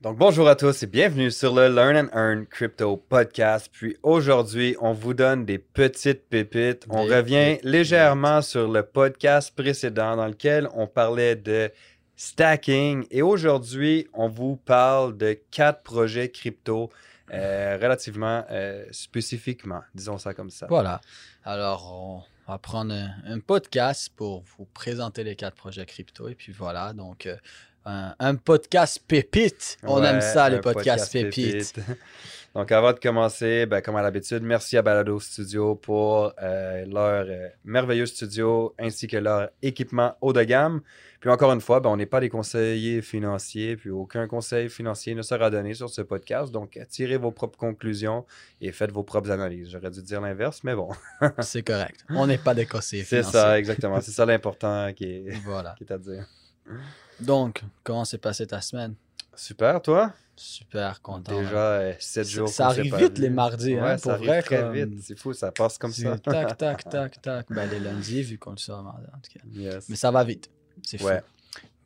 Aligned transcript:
Donc 0.00 0.16
bonjour 0.16 0.48
à 0.48 0.54
tous 0.54 0.84
et 0.84 0.86
bienvenue 0.86 1.32
sur 1.32 1.52
le 1.52 1.68
Learn 1.68 1.96
and 1.96 2.16
Earn 2.16 2.46
Crypto 2.46 2.96
Podcast. 2.96 3.68
Puis 3.72 3.96
aujourd'hui, 4.04 4.76
on 4.80 4.92
vous 4.92 5.12
donne 5.12 5.44
des 5.44 5.58
petites 5.58 6.28
pépites. 6.28 6.86
On 6.88 7.04
Des 7.04 7.16
revient 7.16 7.54
pépites. 7.56 7.64
légèrement 7.64 8.40
sur 8.40 8.68
le 8.70 8.84
podcast 8.84 9.52
précédent 9.56 10.14
dans 10.14 10.26
lequel 10.28 10.68
on 10.74 10.86
parlait 10.86 11.34
de 11.34 11.72
stacking. 12.14 13.06
Et 13.10 13.22
aujourd'hui, 13.22 14.06
on 14.14 14.28
vous 14.28 14.54
parle 14.56 15.16
de 15.16 15.36
quatre 15.50 15.82
projets 15.82 16.28
crypto 16.30 16.90
euh, 17.32 17.76
relativement 17.82 18.44
euh, 18.52 18.84
spécifiquement, 18.92 19.82
disons 19.96 20.16
ça 20.18 20.32
comme 20.32 20.50
ça. 20.50 20.66
Voilà. 20.68 21.00
Alors, 21.44 22.24
on 22.46 22.52
va 22.52 22.58
prendre 22.58 22.94
un, 22.94 23.10
un 23.26 23.40
podcast 23.40 24.12
pour 24.14 24.44
vous 24.56 24.64
présenter 24.66 25.24
les 25.24 25.34
quatre 25.34 25.56
projets 25.56 25.84
crypto. 25.86 26.28
Et 26.28 26.36
puis 26.36 26.52
voilà, 26.52 26.92
donc 26.92 27.26
euh, 27.26 27.36
un, 27.88 28.14
un 28.18 28.34
podcast 28.36 29.00
pépite. 29.06 29.78
On 29.82 30.00
Ouais, 30.00 30.08
aime 30.08 30.20
ça, 30.20 30.48
les 30.50 30.60
podcasts 30.60 31.10
podcast 31.10 31.12
pépites. 31.12 31.74
pépite. 31.74 31.96
Donc, 32.54 32.72
avant 32.72 32.92
de 32.92 32.98
commencer, 32.98 33.66
ben, 33.66 33.80
comme 33.82 33.96
à 33.96 34.02
l'habitude, 34.02 34.42
merci 34.42 34.76
à 34.76 34.82
Balado 34.82 35.20
Studio 35.20 35.74
pour 35.76 36.32
euh, 36.42 36.84
leur 36.86 37.26
euh, 37.28 37.48
merveilleux 37.64 38.06
studio 38.06 38.74
ainsi 38.78 39.06
que 39.06 39.16
leur 39.18 39.50
équipement 39.62 40.14
haut 40.20 40.32
de 40.32 40.42
gamme. 40.42 40.80
Puis 41.20 41.30
encore 41.30 41.52
une 41.52 41.60
fois, 41.60 41.80
ben, 41.80 41.90
on 41.90 41.96
n'est 41.96 42.06
pas 42.06 42.20
des 42.20 42.28
conseillers 42.30 43.02
financiers, 43.02 43.76
puis 43.76 43.90
aucun 43.90 44.26
conseil 44.26 44.68
financier 44.70 45.14
ne 45.14 45.22
sera 45.22 45.50
donné 45.50 45.74
sur 45.74 45.90
ce 45.90 46.00
podcast. 46.02 46.50
Donc, 46.50 46.78
tirez 46.88 47.16
vos 47.16 47.30
propres 47.32 47.58
conclusions 47.58 48.24
et 48.60 48.72
faites 48.72 48.92
vos 48.92 49.02
propres 49.02 49.30
analyses. 49.30 49.68
J'aurais 49.70 49.90
dû 49.90 50.02
dire 50.02 50.20
l'inverse, 50.20 50.60
mais 50.64 50.74
bon, 50.74 50.88
C'est 51.40 51.62
correct. 51.62 52.04
On 52.10 52.26
n'est 52.26 52.38
pas 52.38 52.54
des 52.54 52.66
conseillers 52.66 53.04
c'est 53.04 53.18
financiers. 53.22 53.40
ça, 53.40 53.58
exactement. 53.58 54.00
C'est 54.00 54.10
ça 54.12 54.24
l'important 54.26 54.92
qui 54.94 55.04
est, 55.04 55.30
Voilà. 55.44 55.74
qui 55.76 55.84
est 55.84 55.92
à 55.92 55.98
dire. 55.98 56.26
Donc, 57.20 57.62
comment 57.82 58.04
s'est 58.04 58.18
passée 58.18 58.46
ta 58.46 58.60
semaine? 58.60 58.94
Super, 59.34 59.80
toi? 59.82 60.12
Super 60.36 61.02
content. 61.02 61.36
Déjà, 61.40 61.92
7 61.98 62.24
Ça- 62.24 62.30
jours. 62.30 62.48
ça 62.48 62.66
qu'on 62.68 62.70
s'est 62.74 62.80
arrive 62.80 62.96
vite, 62.96 63.16
vu. 63.16 63.22
les 63.22 63.30
mardis, 63.30 63.74
hein, 63.76 63.82
Ouais, 63.84 63.94
pour 63.94 64.02
ça 64.04 64.12
arrive 64.14 64.26
vrai, 64.28 64.42
très 64.42 64.60
comme- 64.60 64.72
vite. 64.72 65.02
C'est 65.02 65.18
fou, 65.18 65.32
ça 65.32 65.50
passe 65.50 65.78
comme 65.78 65.92
ça. 65.92 66.16
Tac, 66.18 66.56
tac, 66.58 66.88
tac, 66.88 67.20
tac. 67.22 67.46
Ben, 67.50 67.68
les 67.68 67.80
lundis, 67.80 68.22
vu 68.22 68.38
qu'on 68.38 68.52
le 68.52 68.56
sort 68.56 68.82
mardi, 68.82 69.06
en 69.08 69.18
tout 69.18 69.32
cas. 69.38 69.40
Yes. 69.52 69.88
Mais 69.88 69.96
ça 69.96 70.10
va 70.12 70.22
vite. 70.22 70.48
C'est 70.84 70.98
fou. 70.98 71.06
Ouais. 71.06 71.22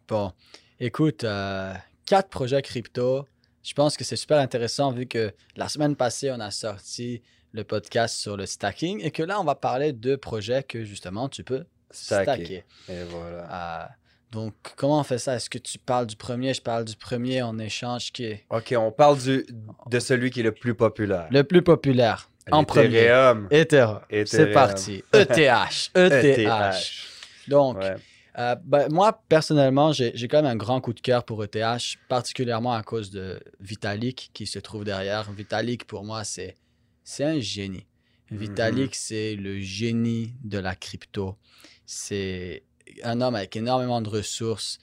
Bon, 0.08 0.32
écoute, 0.78 1.24
euh, 1.24 1.72
quatre 2.04 2.28
projets 2.28 2.60
crypto. 2.60 3.26
Je 3.62 3.72
pense 3.74 3.96
que 3.96 4.04
c'est 4.04 4.16
super 4.16 4.38
intéressant 4.38 4.90
vu 4.92 5.06
que 5.06 5.32
la 5.56 5.68
semaine 5.68 5.96
passée, 5.96 6.30
on 6.30 6.40
a 6.40 6.50
sorti 6.50 7.22
le 7.52 7.64
podcast 7.64 8.16
sur 8.16 8.36
le 8.36 8.44
stacking 8.44 9.00
et 9.02 9.10
que 9.10 9.22
là, 9.22 9.40
on 9.40 9.44
va 9.44 9.54
parler 9.54 9.92
de 9.92 10.16
projets 10.16 10.62
que 10.62 10.84
justement 10.84 11.28
tu 11.28 11.44
peux 11.44 11.64
Stacker. 11.90 12.44
stacker. 12.44 12.64
Et 12.88 13.04
voilà. 13.04 13.84
Euh, 13.84 13.86
donc, 14.32 14.54
comment 14.76 14.98
on 14.98 15.04
fait 15.04 15.18
ça? 15.18 15.36
Est-ce 15.36 15.50
que 15.50 15.58
tu 15.58 15.78
parles 15.78 16.06
du 16.06 16.16
premier, 16.16 16.54
je 16.54 16.62
parle 16.62 16.84
du 16.84 16.96
premier, 16.96 17.42
on 17.42 17.58
échange 17.58 18.12
qui 18.12 18.24
est 18.24 18.44
OK, 18.50 18.74
on 18.76 18.90
parle 18.90 19.18
du, 19.18 19.46
de 19.90 19.98
celui 20.00 20.30
qui 20.30 20.40
est 20.40 20.44
le 20.44 20.52
plus 20.52 20.74
populaire. 20.74 21.28
le 21.30 21.44
plus 21.44 21.62
populaire 21.62 22.30
en 22.50 22.64
premier? 22.64 23.10
Ethereum. 23.50 24.00
C'est 24.26 24.52
parti. 24.52 25.04
E 25.14 25.20
ETH. 25.20 25.90
ETH. 25.94 26.38
ETH. 26.38 27.48
Donc, 27.48 27.76
Ouais. 27.76 27.96
Euh, 28.38 28.56
ben, 28.64 28.88
moi, 28.90 29.22
personnellement, 29.28 29.92
j'ai 29.92 30.12
quand 30.28 30.38
même 30.38 30.50
un 30.50 30.56
grand 30.56 30.80
coup 30.80 30.94
de 30.94 31.00
cœur 31.00 31.24
pour 31.24 31.44
ETH, 31.44 31.98
particulièrement 32.08 32.72
à 32.72 32.82
cause 32.82 33.10
de 33.10 33.38
Vitalik 33.60 34.30
qui 34.32 34.46
se 34.46 34.58
trouve 34.58 34.84
derrière. 34.84 35.30
Vitalik, 35.32 35.86
pour 35.86 36.04
moi, 36.04 36.24
c'est 36.24 36.56
c'est 37.04 37.24
un 37.24 37.40
génie. 37.40 37.86
Mhm. 38.30 38.38
Vitalik, 38.38 38.94
c'est 38.94 39.34
le 39.36 39.60
génie 39.60 40.34
de 40.44 40.58
la 40.58 40.74
crypto. 40.74 41.36
C'est 41.84 42.62
un 43.04 43.20
homme 43.20 43.34
avec 43.34 43.54
énormément 43.56 44.00
de 44.02 44.08
ressources, 44.08 44.78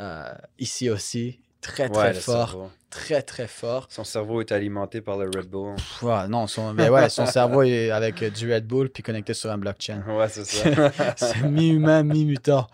euh, 0.00 0.32
ici 0.58 0.90
aussi, 0.90 1.40
très, 1.60 1.88
très 1.88 2.14
fort, 2.14 2.70
très, 2.90 3.22
très 3.22 3.48
fort. 3.48 3.86
Son 3.90 4.04
cerveau 4.04 4.40
est 4.40 4.52
alimenté 4.52 5.00
par 5.00 5.18
le 5.18 5.24
Red 5.28 5.48
Bull. 5.48 5.74
Pff, 5.76 6.02
ouais, 6.04 6.28
non, 6.28 6.46
son, 6.46 6.72
mais 6.72 6.88
ouais, 6.88 7.08
son 7.10 7.26
cerveau 7.26 7.62
est 7.62 7.90
avec 7.90 8.22
euh, 8.22 8.30
du 8.30 8.52
Red 8.52 8.66
Bull 8.66 8.88
puis 8.90 9.02
connecté 9.02 9.34
sur 9.34 9.50
un 9.50 9.58
blockchain. 9.58 10.02
Ouais, 10.06 10.28
c'est 10.28 10.44
ça. 10.44 11.14
c'est 11.16 11.42
mi-humain, 11.42 12.02
mi-mutant. 12.04 12.66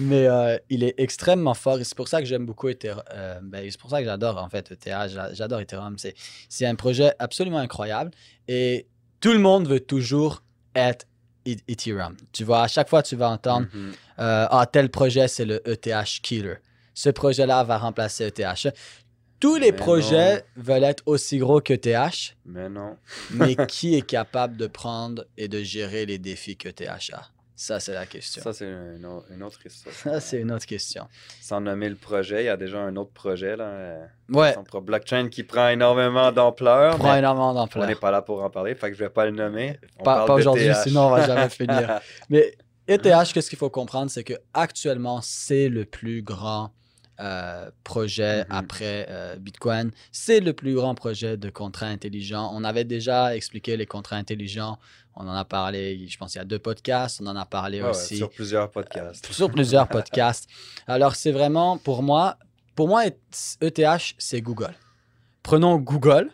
Mais 0.00 0.26
euh, 0.26 0.58
il 0.68 0.82
est 0.82 0.94
extrêmement 0.98 1.54
fort 1.54 1.78
et 1.78 1.84
c'est 1.84 1.96
pour 1.96 2.08
ça 2.08 2.20
que 2.20 2.26
j'aime 2.26 2.44
beaucoup 2.44 2.68
Ethereum. 2.68 3.02
Euh, 3.12 3.38
ben, 3.42 3.64
c'est 3.70 3.80
pour 3.80 3.90
ça 3.90 4.00
que 4.00 4.04
j'adore 4.06 4.38
en 4.42 4.48
fait 4.48 4.72
ETH. 4.72 4.84
J'a- 5.10 5.32
J'adore 5.32 5.60
Ethereum. 5.60 5.96
C'est, 5.98 6.14
c'est 6.48 6.66
un 6.66 6.74
projet 6.74 7.12
absolument 7.20 7.58
incroyable 7.58 8.10
et 8.48 8.86
tout 9.20 9.32
le 9.32 9.38
monde 9.38 9.68
veut 9.68 9.80
toujours 9.80 10.42
être 10.74 11.06
E- 11.46 11.56
Ethereum. 11.68 12.16
Tu 12.32 12.42
vois, 12.42 12.62
à 12.62 12.68
chaque 12.68 12.88
fois, 12.88 13.02
tu 13.02 13.16
vas 13.16 13.30
entendre 13.30 13.68
Mhm. 13.72 13.92
Euh, 14.18 14.46
Ah, 14.50 14.66
tel 14.70 14.90
projet, 14.90 15.28
c'est 15.28 15.44
le 15.44 15.60
ETH 15.68 16.20
Killer. 16.22 16.56
Ce 16.94 17.10
projet-là 17.10 17.64
va 17.64 17.78
remplacer 17.78 18.24
ETH. 18.26 18.68
Tous 19.40 19.56
les 19.56 19.72
Mais 19.72 19.76
projets 19.76 20.36
non. 20.56 20.62
veulent 20.62 20.84
être 20.84 21.02
aussi 21.06 21.38
gros 21.38 21.60
que 21.60 21.74
ETH, 21.74 22.34
Mais 22.46 22.68
non. 22.68 22.96
mais 23.32 23.56
qui 23.66 23.96
est 23.96 24.02
capable 24.06 24.56
de 24.56 24.66
prendre 24.66 25.24
et 25.36 25.48
de 25.48 25.62
gérer 25.62 26.06
les 26.06 26.18
défis 26.18 26.56
que 26.56 26.68
ETH 26.68 26.88
a? 27.12 27.22
Ça, 27.56 27.78
c'est 27.78 27.94
la 27.94 28.04
question. 28.06 28.42
Ça, 28.42 28.52
c'est 28.52 28.64
une, 28.66 29.06
au- 29.06 29.24
une 29.32 29.42
autre 29.44 29.64
histoire. 29.64 29.94
Ça, 29.94 30.18
c'est 30.20 30.40
une 30.40 30.50
autre 30.50 30.66
question. 30.66 31.06
Sans 31.40 31.60
nommer 31.60 31.88
le 31.88 31.94
projet, 31.94 32.42
il 32.42 32.46
y 32.46 32.48
a 32.48 32.56
déjà 32.56 32.78
un 32.80 32.96
autre 32.96 33.12
projet, 33.12 33.56
là. 33.56 33.64
euh, 33.64 34.04
Ouais, 34.28 34.54
blockchain 34.82 35.28
qui 35.28 35.44
prend 35.44 35.68
énormément 35.68 36.32
d'ampleur. 36.32 36.96
prend 36.98 37.14
énormément 37.14 37.50
On 37.50 37.54
d'ampleur. 37.54 37.86
n'est 37.86 37.94
pas 37.94 38.10
là 38.10 38.22
pour 38.22 38.42
en 38.42 38.50
parler, 38.50 38.74
fait 38.74 38.90
que 38.90 38.96
je 38.96 39.04
vais 39.04 39.10
pas 39.10 39.24
le 39.26 39.30
nommer. 39.30 39.78
On 40.00 40.02
Pas, 40.02 40.26
pas 40.26 40.34
aujourd'hui, 40.34 40.64
TH. 40.66 40.82
sinon 40.84 41.06
on 41.06 41.10
va 41.10 41.26
jamais 41.26 41.48
finir. 41.48 42.00
Mais 42.28 42.56
ETH, 42.88 43.32
qu'est-ce 43.32 43.48
qu'il 43.48 43.58
faut 43.58 43.70
comprendre, 43.70 44.10
c'est 44.10 44.24
que 44.24 44.34
actuellement 44.52 45.20
c'est 45.22 45.68
le 45.68 45.84
plus 45.84 46.22
grand 46.22 46.72
euh, 47.20 47.70
projet 47.84 48.40
Mhm. 48.40 48.46
après 48.50 49.06
euh, 49.08 49.36
Bitcoin. 49.36 49.92
C'est 50.10 50.40
le 50.40 50.52
plus 50.52 50.74
grand 50.74 50.96
projet 50.96 51.36
de 51.36 51.48
contrats 51.48 51.86
intelligents. 51.86 52.50
On 52.52 52.64
avait 52.64 52.82
déjà 52.84 53.36
expliqué 53.36 53.76
les 53.76 53.86
contrats 53.86 54.16
intelligents. 54.16 54.78
On 55.14 55.28
en 55.28 55.32
a 55.34 55.44
parlé, 55.44 56.08
je 56.08 56.18
pense, 56.18 56.34
il 56.34 56.38
y 56.38 56.40
a 56.40 56.44
deux 56.44 56.58
podcasts. 56.58 57.20
On 57.22 57.26
en 57.28 57.36
a 57.36 57.46
parlé 57.46 57.80
ouais, 57.80 57.90
aussi. 57.90 58.16
sur 58.16 58.30
plusieurs 58.30 58.68
podcasts. 58.68 59.30
sur 59.32 59.48
plusieurs 59.48 59.86
podcasts. 59.96 60.48
Alors, 60.88 61.14
c'est 61.14 61.30
vraiment, 61.30 61.78
pour 61.78 62.02
moi, 62.02 62.36
pour 62.74 62.88
moi, 62.88 63.04
ETH, 63.06 64.14
c'est 64.18 64.40
Google. 64.40 64.74
Prenons 65.44 65.76
Google 65.76 66.30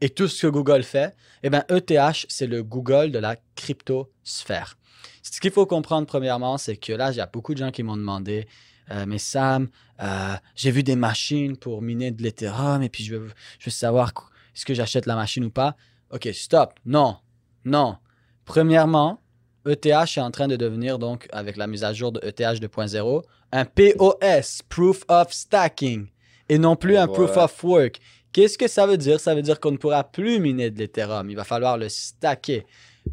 et 0.00 0.10
tout 0.10 0.28
ce 0.28 0.46
que 0.46 0.50
Google 0.50 0.82
fait. 0.82 1.14
Eh 1.42 1.50
bien, 1.50 1.64
ETH, 1.68 2.26
c'est 2.28 2.46
le 2.46 2.62
Google 2.62 3.10
de 3.10 3.18
la 3.18 3.36
cryptosphère. 3.54 4.76
Ce 5.22 5.40
qu'il 5.40 5.50
faut 5.50 5.66
comprendre, 5.66 6.06
premièrement, 6.06 6.58
c'est 6.58 6.76
que 6.76 6.92
là, 6.92 7.10
il 7.10 7.16
y 7.16 7.20
a 7.20 7.26
beaucoup 7.26 7.54
de 7.54 7.58
gens 7.58 7.70
qui 7.70 7.82
m'ont 7.82 7.96
demandé 7.96 8.46
euh, 8.90 9.04
Mais 9.06 9.18
Sam, 9.18 9.68
euh, 10.02 10.34
j'ai 10.56 10.70
vu 10.70 10.82
des 10.82 10.96
machines 10.96 11.56
pour 11.56 11.82
miner 11.82 12.10
de 12.10 12.22
l'Ethereum 12.22 12.82
et 12.82 12.88
puis 12.88 13.04
je 13.04 13.16
veux, 13.16 13.30
je 13.58 13.66
veux 13.66 13.70
savoir 13.70 14.12
est-ce 14.54 14.64
que 14.64 14.74
j'achète 14.74 15.06
la 15.06 15.14
machine 15.14 15.44
ou 15.44 15.50
pas? 15.50 15.76
OK, 16.10 16.28
stop. 16.32 16.74
Non, 16.84 17.18
non. 17.64 17.96
Premièrement, 18.44 19.20
ETH 19.66 19.86
est 19.86 20.18
en 20.18 20.30
train 20.30 20.48
de 20.48 20.56
devenir, 20.56 20.98
donc, 20.98 21.28
avec 21.32 21.56
la 21.56 21.66
mise 21.66 21.84
à 21.84 21.92
jour 21.92 22.12
de 22.12 22.20
ETH 22.24 22.40
2.0, 22.40 23.22
un 23.52 23.64
POS, 23.64 24.62
Proof 24.68 25.04
of 25.08 25.32
Stacking, 25.32 26.08
et 26.48 26.58
non 26.58 26.76
plus 26.76 26.94
Et 26.94 26.98
un 26.98 27.06
voilà. 27.06 27.26
Proof 27.26 27.36
of 27.36 27.64
Work. 27.64 28.00
Qu'est-ce 28.32 28.58
que 28.58 28.68
ça 28.68 28.86
veut 28.86 28.96
dire? 28.96 29.18
Ça 29.18 29.34
veut 29.34 29.42
dire 29.42 29.58
qu'on 29.58 29.72
ne 29.72 29.76
pourra 29.76 30.04
plus 30.04 30.38
miner 30.38 30.70
de 30.70 30.78
l'Ethereum. 30.78 31.28
Il 31.30 31.36
va 31.36 31.42
falloir 31.42 31.76
le 31.76 31.88
stacker. 31.88 32.64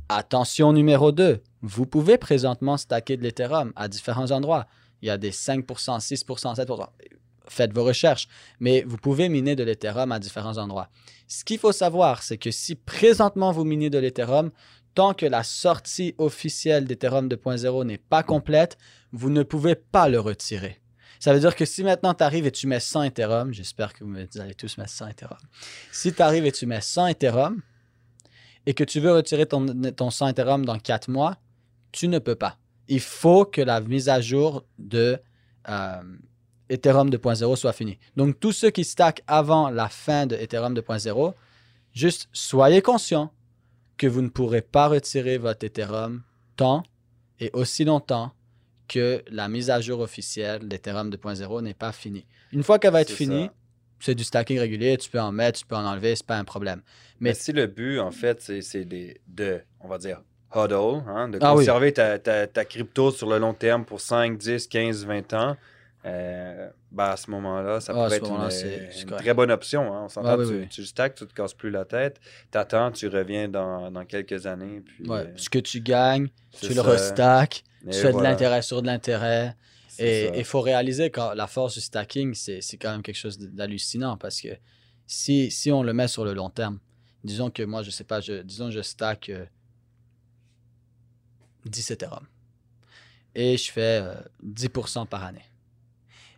Attention 0.09 0.73
numéro 0.73 1.11
2. 1.11 1.41
Vous 1.63 1.85
pouvez 1.87 2.19
présentement 2.19 2.77
stacker 2.77 3.17
de 3.17 3.23
l'Ethereum 3.23 3.73
à 3.75 3.87
différents 3.87 4.29
endroits. 4.31 4.67
Il 5.01 5.07
y 5.07 5.11
a 5.11 5.17
des 5.17 5.31
5%, 5.31 5.65
6%, 5.65 6.55
7%. 6.55 6.87
Faites 7.49 7.73
vos 7.73 7.83
recherches. 7.83 8.27
Mais 8.59 8.83
vous 8.85 8.97
pouvez 8.97 9.27
miner 9.27 9.55
de 9.55 9.63
l'Ethereum 9.63 10.11
à 10.11 10.19
différents 10.19 10.59
endroits. 10.59 10.89
Ce 11.27 11.43
qu'il 11.43 11.57
faut 11.57 11.71
savoir, 11.71 12.21
c'est 12.21 12.37
que 12.37 12.51
si 12.51 12.75
présentement 12.75 13.51
vous 13.51 13.65
minez 13.65 13.89
de 13.89 13.97
l'Ethereum, 13.97 14.51
tant 14.93 15.13
que 15.13 15.25
la 15.25 15.43
sortie 15.43 16.13
officielle 16.19 16.85
d'Ethereum 16.85 17.27
2.0 17.27 17.85
n'est 17.85 17.97
pas 17.97 18.21
complète, 18.21 18.77
vous 19.11 19.31
ne 19.31 19.41
pouvez 19.41 19.75
pas 19.75 20.09
le 20.09 20.19
retirer. 20.19 20.79
Ça 21.19 21.33
veut 21.33 21.39
dire 21.39 21.55
que 21.55 21.65
si 21.65 21.83
maintenant 21.83 22.13
tu 22.13 22.23
arrives 22.23 22.45
et 22.45 22.51
tu 22.51 22.67
mets 22.67 22.79
100 22.79 23.03
Ethereum, 23.03 23.53
j'espère 23.53 23.93
que 23.93 24.03
vous 24.03 24.15
allez 24.39 24.53
tous 24.53 24.77
mettre 24.77 24.91
100 24.91 25.07
Ethereum. 25.09 25.37
Si 25.91 26.13
tu 26.13 26.21
arrives 26.21 26.45
et 26.45 26.51
tu 26.51 26.65
mets 26.65 26.81
100 26.81 27.07
Ethereum 27.07 27.61
et 28.65 28.73
que 28.73 28.83
tu 28.83 28.99
veux 28.99 29.13
retirer 29.13 29.45
ton, 29.45 29.65
ton 29.91 30.09
100 30.09 30.29
Ethereum 30.29 30.65
dans 30.65 30.77
4 30.77 31.09
mois, 31.09 31.37
tu 31.91 32.07
ne 32.07 32.19
peux 32.19 32.35
pas. 32.35 32.57
Il 32.87 32.99
faut 32.99 33.45
que 33.45 33.61
la 33.61 33.81
mise 33.81 34.09
à 34.09 34.21
jour 34.21 34.63
de 34.77 35.19
euh, 35.69 36.03
Ethereum 36.69 37.09
2.0 37.09 37.55
soit 37.55 37.73
finie. 37.73 37.97
Donc, 38.15 38.39
tous 38.39 38.51
ceux 38.51 38.69
qui 38.69 38.83
stackent 38.83 39.23
avant 39.27 39.69
la 39.69 39.89
fin 39.89 40.25
de 40.25 40.35
Ethereum 40.35 40.73
2.0, 40.73 41.33
juste 41.93 42.29
soyez 42.33 42.81
conscients 42.81 43.31
que 43.97 44.07
vous 44.07 44.21
ne 44.21 44.29
pourrez 44.29 44.61
pas 44.61 44.87
retirer 44.87 45.37
votre 45.37 45.65
Ethereum 45.65 46.21
tant 46.55 46.83
et 47.39 47.49
aussi 47.53 47.83
longtemps 47.83 48.31
que 48.87 49.23
la 49.29 49.47
mise 49.49 49.69
à 49.69 49.79
jour 49.81 49.99
officielle 49.99 50.67
d'Ethereum 50.67 51.09
2.0 51.09 51.61
n'est 51.61 51.73
pas 51.73 51.91
finie. 51.91 52.25
Une 52.53 52.63
fois 52.63 52.79
qu'elle 52.79 52.93
va 52.93 53.01
être 53.01 53.11
finie, 53.11 53.49
c'est 53.99 54.15
du 54.15 54.23
stacking 54.23 54.59
régulier, 54.59 54.97
tu 54.97 55.09
peux 55.09 55.19
en 55.19 55.31
mettre, 55.31 55.59
tu 55.59 55.65
peux 55.65 55.75
en 55.75 55.85
enlever, 55.85 56.15
c'est 56.15 56.25
pas 56.25 56.37
un 56.37 56.43
problème. 56.45 56.81
Mais 57.19 57.29
Mais- 57.31 57.33
si 57.35 57.51
le 57.51 57.67
but, 57.67 57.99
en 57.99 58.11
fait, 58.11 58.41
c'est 58.41 58.85
de, 58.85 59.61
on 59.81 59.87
va 59.87 59.97
dire, 59.97 60.21
hodl, 60.53 61.03
hein, 61.07 61.27
de 61.29 61.39
Ah 61.41 61.53
oui. 61.53 61.59
conserver 61.65 61.91
ta, 61.93 62.19
ta- 62.19 62.47
ta 62.47 62.63
crypto 62.65 63.11
sur 63.11 63.27
le 63.29 63.37
long 63.39 63.53
terme 63.53 63.83
pour 63.85 63.99
5, 63.99 64.37
10, 64.37 64.67
15, 64.67 65.05
20 65.05 65.33
ans, 65.33 65.57
euh, 66.05 66.69
ben, 66.91 67.05
à 67.05 67.17
ce 67.17 67.29
moment-là, 67.31 67.81
ça 67.81 67.91
Ah, 67.91 68.03
pourrait 68.05 68.17
être 68.17 69.01
une, 69.03 69.09
très 69.17 69.33
bonne 69.33 69.51
option. 69.51 69.93
hein. 69.93 70.03
On 70.05 70.09
s'entend, 70.09 70.37
oui, 70.37 70.47
tu, 70.47 70.53
oui. 70.53 70.67
tu 70.69 70.85
stacks, 70.85 71.15
tu 71.15 71.25
te 71.27 71.33
casses 71.33 71.53
plus 71.55 71.69
la 71.71 71.83
tête, 71.83 72.21
t'attends, 72.51 72.91
tu 72.91 73.07
reviens 73.07 73.49
dans, 73.49 73.91
dans 73.91 74.05
quelques 74.05 74.45
années. 74.45 74.81
Puis, 74.85 75.09
Ouais. 75.09 75.19
euh, 75.21 75.33
Ce 75.35 75.49
que 75.49 75.59
tu 75.59 75.81
gagnes, 75.81 76.29
tu 76.61 76.69
le 76.69 76.75
ça. 76.75 76.83
Et 77.85 77.91
tu 77.91 77.99
fais 77.99 78.11
voilà. 78.11 78.29
de 78.29 78.33
l'intérêt 78.33 78.61
sur 78.61 78.81
de 78.81 78.87
l'intérêt. 78.87 79.55
Et 79.99 80.31
il 80.37 80.45
faut 80.45 80.61
réaliser 80.61 81.09
que 81.09 81.35
la 81.35 81.47
force 81.47 81.73
du 81.73 81.81
stacking, 81.81 82.33
c'est 82.33 82.77
quand 82.77 82.91
même 82.91 83.01
quelque 83.01 83.15
chose 83.15 83.39
d'hallucinant 83.39 84.17
parce 84.17 84.41
que 84.41 84.49
si, 85.07 85.49
si 85.49 85.71
on 85.71 85.83
le 85.83 85.93
met 85.93 86.07
sur 86.07 86.23
le 86.25 86.33
long 86.33 86.49
terme, 86.49 86.79
disons 87.23 87.49
que 87.49 87.63
moi, 87.63 87.81
je 87.81 87.89
sais 87.89 88.03
pas, 88.03 88.21
je, 88.21 88.41
disons 88.41 88.65
que 88.65 88.71
je 88.71 88.81
stack 88.81 89.29
euh, 89.29 89.45
10 91.65 91.91
Ethereum 91.91 92.27
et 93.33 93.55
je 93.55 93.71
fais 93.71 94.01
euh, 94.01 94.15
10% 94.43 95.07
par 95.07 95.23
année. 95.23 95.45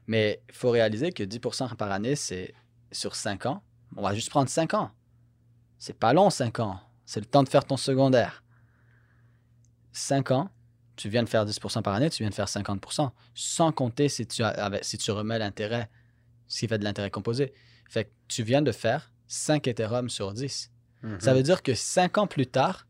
Mais 0.08 0.42
il 0.50 0.56
faut 0.56 0.70
réaliser 0.70 1.12
que 1.12 1.24
10% 1.24 1.76
par 1.76 1.92
année, 1.92 2.16
c'est 2.16 2.54
sur 2.92 3.16
5 3.16 3.46
ans. 3.46 3.64
On 3.96 4.02
va 4.02 4.14
juste 4.14 4.30
prendre 4.30 4.50
5 4.50 4.74
ans. 4.74 4.92
C'est 5.78 5.98
pas 5.98 6.14
long, 6.14 6.30
5 6.30 6.60
ans. 6.60 6.80
C'est 7.06 7.22
le 7.22 7.26
temps 7.26 7.44
de 7.44 7.50
faire 7.50 7.64
ton 7.64 7.78
secondaire. 7.78 8.44
5 9.94 10.32
ans, 10.32 10.50
tu 11.00 11.08
viens 11.10 11.24
de 11.24 11.30
faire 11.30 11.46
10% 11.46 11.82
par 11.82 11.94
année, 11.94 12.10
tu 12.10 12.24
viens 12.24 12.30
de 12.30 12.36
faire 12.36 12.48
50%, 12.50 13.12
sans 13.34 13.72
compter 13.72 14.10
si 14.10 14.28
tu, 14.28 14.44
as- 14.44 14.50
avec- 14.50 14.84
si 14.84 14.98
tu 14.98 15.12
remets 15.12 15.40
l'intérêt, 15.40 15.90
ce 16.48 16.60
qui 16.60 16.68
fait 16.68 16.78
de 16.78 16.84
l'intérêt 16.84 17.10
composé. 17.10 17.54
Fait 17.90 18.04
que 18.06 18.10
tu 18.28 18.44
viens 18.44 18.62
de 18.62 18.72
faire 18.74 19.12
5 19.28 19.68
Ethereum 19.68 20.10
sur 20.10 20.34
10. 20.34 20.72
Mhm. 21.04 21.20
Ça 21.22 21.34
veut 21.34 21.44
dire 21.44 21.64
que 21.64 21.74
5 21.74 22.18
ans 22.18 22.28
plus 22.28 22.48
tard, 22.48 22.86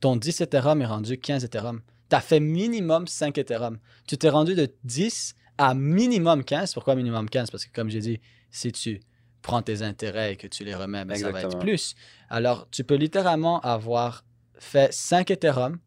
ton 0.00 0.16
10 0.16 0.40
Ethereum 0.40 0.80
est 0.80 0.86
rendu 0.86 1.18
15 1.18 1.44
Ethereum. 1.44 1.82
Tu 2.08 2.16
as 2.16 2.20
fait 2.22 2.40
minimum 2.40 3.06
5 3.06 3.36
Ethereum. 3.36 3.78
Tu 4.06 4.16
t'es 4.16 4.30
rendu 4.30 4.54
de 4.54 4.72
10 4.84 5.34
à 5.58 5.74
minimum 5.74 6.44
15. 6.44 6.72
Pourquoi 6.72 6.94
minimum 6.94 7.28
15? 7.28 7.50
Parce 7.50 7.66
que 7.66 7.72
comme 7.72 7.90
j'ai 7.90 8.00
dit, 8.00 8.20
si 8.50 8.72
tu 8.72 9.00
prends 9.42 9.60
tes 9.60 9.82
intérêts 9.82 10.32
et 10.32 10.36
que 10.36 10.46
tu 10.46 10.64
les 10.64 10.74
remets, 10.74 11.04
ben, 11.04 11.14
ça 11.20 11.26
va 11.32 11.40
être 11.48 11.58
plus. 11.60 11.94
Alors, 12.30 12.68
tu 12.70 12.84
peux 12.84 12.94
littéralement 12.94 13.60
avoir 13.60 14.24
fait 14.58 14.90
5 14.94 15.30
Ethereum 15.30 15.78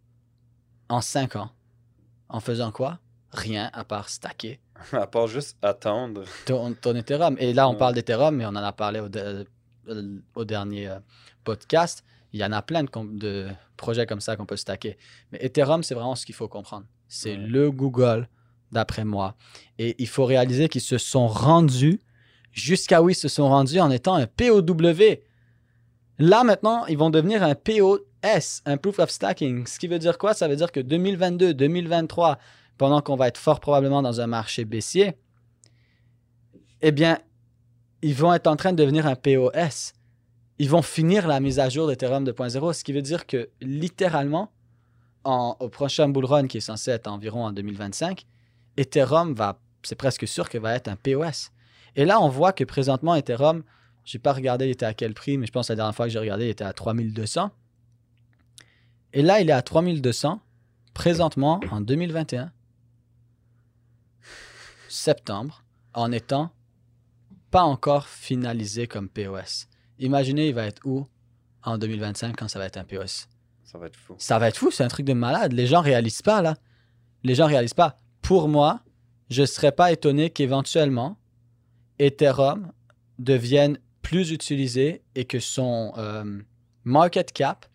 en 0.89 1.01
5 1.01 1.35
ans. 1.35 1.49
En 2.29 2.39
faisant 2.39 2.71
quoi? 2.71 2.99
Rien 3.31 3.69
à 3.73 3.83
part 3.83 4.09
stacker 4.09 4.59
À 4.93 5.07
part 5.07 5.27
juste 5.27 5.57
attendre. 5.61 6.23
ton, 6.45 6.73
ton 6.73 6.95
Ethereum. 6.95 7.35
Et 7.39 7.53
là, 7.53 7.67
on 7.67 7.73
Ouais. 7.73 7.77
parle 7.77 7.93
d'Ethereum, 7.95 8.35
mais 8.35 8.45
on 8.45 8.49
en 8.49 8.55
a 8.57 8.71
parlé 8.73 8.99
au, 8.99 9.09
de- 9.09 9.45
euh, 9.89 10.19
au 10.35 10.45
dernier 10.45 10.87
euh, 10.89 10.99
podcast. 11.43 12.03
Il 12.33 12.39
y 12.39 12.45
en 12.45 12.51
a 12.51 12.61
plein 12.61 12.83
de, 12.83 13.47
projets 13.77 14.05
comme 14.05 14.19
ça 14.21 14.35
qu'on 14.35 14.45
peut 14.45 14.57
stacker. 14.57 14.97
Mais 15.31 15.39
Ethereum, 15.45 15.83
c'est 15.83 15.95
vraiment 15.95 16.15
ce 16.15 16.25
qu'il 16.25 16.35
faut 16.35 16.47
comprendre. 16.47 16.85
C'est 17.07 17.31
Ouais. 17.37 17.37
le 17.47 17.71
Google, 17.71 18.27
d'après 18.71 19.05
moi. 19.05 19.35
Et 19.79 19.95
il 19.99 20.07
faut 20.07 20.25
réaliser 20.25 20.67
qu'ils 20.67 20.81
se 20.81 20.97
sont 20.97 21.27
rendus 21.27 22.01
jusqu'à 22.51 23.01
où 23.01 23.09
ils 23.09 23.15
se 23.15 23.27
sont 23.29 23.47
rendus 23.47 23.79
en 23.79 23.89
étant 23.91 24.15
un 24.15 24.27
POW. 24.27 25.21
Là, 26.19 26.43
maintenant, 26.43 26.85
ils 26.87 26.97
vont 26.97 27.09
devenir 27.11 27.43
un 27.43 27.55
POS, 28.35 28.61
un 28.65 28.77
Proof 28.77 28.99
of 28.99 29.09
Stacking. 29.09 29.65
Ce 29.67 29.79
qui 29.79 29.87
veut 29.87 29.99
dire 29.99 30.17
quoi? 30.17 30.33
Ça 30.33 30.47
veut 30.47 30.55
dire 30.55 30.71
que 30.71 30.79
2022, 30.79 31.53
2023, 31.53 32.37
pendant 32.77 33.01
qu'on 33.01 33.15
va 33.15 33.27
être 33.27 33.37
fort 33.37 33.59
probablement 33.59 34.01
dans 34.01 34.21
un 34.21 34.27
marché 34.27 34.65
baissier, 34.65 35.15
eh 36.81 36.91
bien, 36.91 37.19
ils 38.01 38.13
vont 38.15 38.33
être 38.33 38.47
en 38.47 38.55
train 38.55 38.71
de 38.71 38.77
devenir 38.77 39.07
un 39.07 39.15
POS. 39.15 39.93
Ils 40.59 40.69
vont 40.69 40.81
finir 40.81 41.27
la 41.27 41.39
mise 41.39 41.59
à 41.59 41.69
jour 41.69 41.87
d'Ethereum 41.87 42.23
2.0, 42.25 42.73
ce 42.73 42.83
qui 42.83 42.93
veut 42.93 43.01
dire 43.01 43.25
que 43.25 43.49
littéralement, 43.61 44.51
en- 45.23 45.55
au 45.59 45.69
prochain 45.69 46.07
bull 46.09 46.25
run 46.25 46.47
qui 46.47 46.57
est 46.57 46.61
censé 46.61 46.91
être 46.91 47.07
environ 47.07 47.45
en 47.45 47.51
2025, 47.51 48.25
Ethereum 48.77 49.33
va, 49.33 49.59
c'est 49.83 49.95
presque 49.95 50.27
sûr 50.27 50.49
que 50.49 50.57
va 50.57 50.75
être 50.75 50.87
un 50.87 50.95
POS. 50.95 51.51
Et 51.95 52.05
là, 52.05 52.21
on 52.21 52.29
voit 52.29 52.53
que 52.53 52.63
présentement, 52.63 53.15
Ethereum, 53.15 53.63
je 54.05 54.17
n'ai 54.17 54.21
pas 54.21 54.33
regardé 54.33 54.65
il 54.65 54.71
était 54.71 54.85
à 54.85 54.93
quel 54.93 55.13
prix, 55.13 55.37
mais 55.37 55.47
je 55.47 55.51
pense 55.51 55.67
que 55.67 55.73
la 55.73 55.77
dernière 55.77 55.95
fois 55.95 56.05
que 56.05 56.11
j'ai 56.11 56.19
regardé, 56.19 56.45
il 56.45 56.49
était 56.49 56.63
à 56.63 56.73
3200. 56.73 57.51
Et 59.13 59.21
là, 59.21 59.39
il 59.41 59.49
est 59.49 59.53
à 59.53 59.61
3200, 59.61 60.41
présentement, 60.93 61.59
en 61.71 61.81
2021, 61.81 62.51
septembre, 64.89 65.63
en 65.93 66.11
étant 66.11 66.51
pas 67.51 67.63
encore 67.63 68.07
finalisé 68.07 68.87
comme 68.87 69.09
POS. 69.09 69.67
Imaginez, 69.99 70.49
il 70.49 70.53
va 70.53 70.65
être 70.65 70.85
où 70.85 71.07
en 71.63 71.77
2025 71.77 72.35
quand 72.35 72.47
ça 72.47 72.59
va 72.59 72.65
être 72.65 72.77
un 72.77 72.83
POS? 72.83 73.27
Ça 73.63 73.77
va 73.77 73.87
être 73.87 73.97
fou. 73.97 74.15
Ça 74.17 74.39
va 74.39 74.47
être 74.47 74.57
fou, 74.57 74.71
c'est 74.71 74.83
un 74.83 74.87
truc 74.87 75.05
de 75.05 75.13
malade. 75.13 75.53
Les 75.53 75.67
gens 75.67 75.81
réalisent 75.81 76.21
pas, 76.21 76.41
là. 76.41 76.55
Les 77.23 77.35
gens 77.35 77.47
réalisent 77.47 77.73
pas. 77.73 77.97
Pour 78.21 78.47
moi, 78.47 78.81
je 79.29 79.45
serais 79.45 79.73
pas 79.73 79.91
étonné 79.91 80.29
qu'éventuellement, 80.29 81.17
Ethereum 81.99 82.71
devienne 83.19 83.79
plus 84.01 84.31
utilisé 84.31 85.01
et 85.15 85.25
que 85.25 85.39
son 85.39 85.93
euh, 85.97 86.39
market 86.85 87.33
cap, 87.33 87.65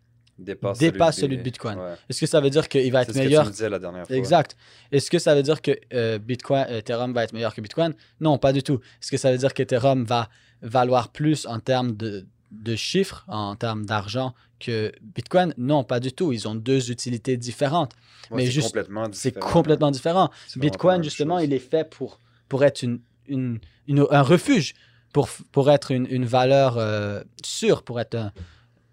Dépasse, 0.42 0.78
Dépasse 0.78 1.16
celui 1.16 1.26
celui 1.26 1.36
de 1.38 1.42
Bitcoin. 1.42 1.78
Ouais. 1.78 1.94
est-ce 2.08 2.20
que 2.20 2.26
ça 2.26 2.40
veut 2.40 2.50
dire 2.50 2.68
qu'il 2.68 2.90
va 2.92 3.04
C'est 3.04 3.10
être 3.10 3.14
ce 3.14 3.18
que 3.18 3.22
tu 3.22 3.28
meilleur 3.28 3.44
me 3.46 3.50
disais 3.50 3.68
la 3.68 3.78
dernière 3.78 4.06
fois. 4.06 4.16
Exact. 4.16 4.56
Est-ce 4.90 5.10
que 5.10 5.18
ça 5.18 5.34
veut 5.34 5.42
dire 5.42 5.62
que 5.62 5.72
euh, 5.94 6.18
Bitcoin, 6.18 6.66
Ethereum 6.68 7.12
va 7.12 7.24
être 7.24 7.32
meilleur 7.32 7.54
que 7.54 7.60
Bitcoin? 7.60 7.94
Non, 8.20 8.38
pas 8.38 8.52
du 8.52 8.62
tout. 8.62 8.80
Est-ce 9.00 9.10
que 9.10 9.16
ça 9.16 9.30
veut 9.32 9.38
dire 9.38 9.54
qu'Ethereum 9.54 10.04
va 10.04 10.28
valoir 10.62 11.08
plus 11.10 11.46
en 11.46 11.58
termes 11.60 11.96
de, 11.96 12.26
de 12.50 12.76
chiffres, 12.76 13.24
en 13.28 13.56
termes 13.56 13.84
d'argent 13.86 14.34
que 14.60 14.92
Bitcoin? 15.00 15.54
Non, 15.56 15.84
pas 15.84 16.00
du 16.00 16.12
tout. 16.12 16.32
Ils 16.32 16.46
ont 16.48 16.54
deux 16.54 16.90
utilités 16.90 17.36
différentes. 17.36 17.92
Ouais, 18.30 18.38
mais 18.38 18.46
c'est 18.46 18.52
juste- 18.52 18.68
complètement 18.68 19.06
C'est 19.12 19.34
différent. 19.34 19.52
complètement 19.52 19.90
différent. 19.90 20.30
C'est 20.46 20.60
Bitcoin, 20.60 21.02
justement, 21.02 21.38
chose. 21.38 21.46
il 21.46 21.52
est 21.52 21.58
fait 21.58 21.88
pour, 21.88 22.18
pour 22.48 22.64
être 22.64 22.82
une, 22.82 23.00
une- 23.26 23.58
une- 23.88 24.06
un 24.10 24.22
refuge, 24.22 24.74
pour, 25.12 25.28
pour 25.50 25.70
être 25.70 25.90
une, 25.90 26.06
une 26.10 26.24
valeur 26.24 26.76
euh, 26.78 27.22
sûre, 27.44 27.82
pour 27.82 28.00
être 28.00 28.14
un- 28.14 28.32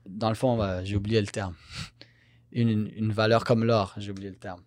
Dans 0.10 0.30
le 0.30 0.36
fond, 0.36 0.62
euh, 0.62 0.82
j'ai 0.84 0.96
oublié 0.96 1.22
le 1.22 1.28
terme. 1.28 1.56
Une, 2.52 2.92
une 2.96 3.12
valeur 3.12 3.44
comme 3.44 3.64
l'or, 3.64 3.94
j'ai 3.98 4.12
oublié 4.12 4.30
le 4.30 4.36
terme. 4.36 4.62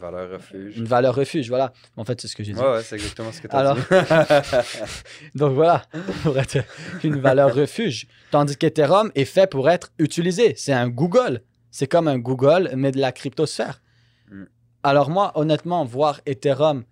Valeur 0.00 0.30
refuge. 0.32 0.76
Une 0.76 0.84
valeur 0.86 1.14
refuge, 1.14 1.48
voilà. 1.48 1.72
En 1.96 2.04
fait, 2.04 2.20
c'est 2.20 2.26
ce 2.26 2.34
que 2.34 2.42
j'ai 2.42 2.52
dit. 2.52 2.58
Ouais, 2.58 2.72
ouais, 2.72 2.82
c'est 2.82 2.96
exactement 2.96 3.30
ce 3.30 3.40
que 3.40 3.46
tu 3.46 3.54
as 3.54 3.58
Alors- 3.60 3.76
dit. 3.76 3.82
Donc 5.38 5.52
voilà, 5.52 5.82
pour 6.24 6.36
être 6.36 6.58
une 7.04 7.20
valeur 7.20 7.54
refuge. 7.54 8.08
Tandis 8.32 8.56
qu'Ethereum 8.56 9.12
est 9.14 9.24
fait 9.24 9.48
pour 9.48 9.70
être 9.70 9.92
utilisé. 9.98 10.54
C'est 10.56 10.72
un 10.72 10.88
Google. 10.88 11.42
C'est 11.70 11.86
comme 11.86 12.08
un 12.08 12.18
Google, 12.18 12.72
mais 12.76 12.90
de 12.90 12.98
la 12.98 13.12
cryptosphère. 13.12 13.80
Mm. 14.30 14.44
Alors 14.82 15.10
moi, 15.10 15.30
honnêtement, 15.36 15.84
voir 15.84 16.20
Ethereum 16.26 16.82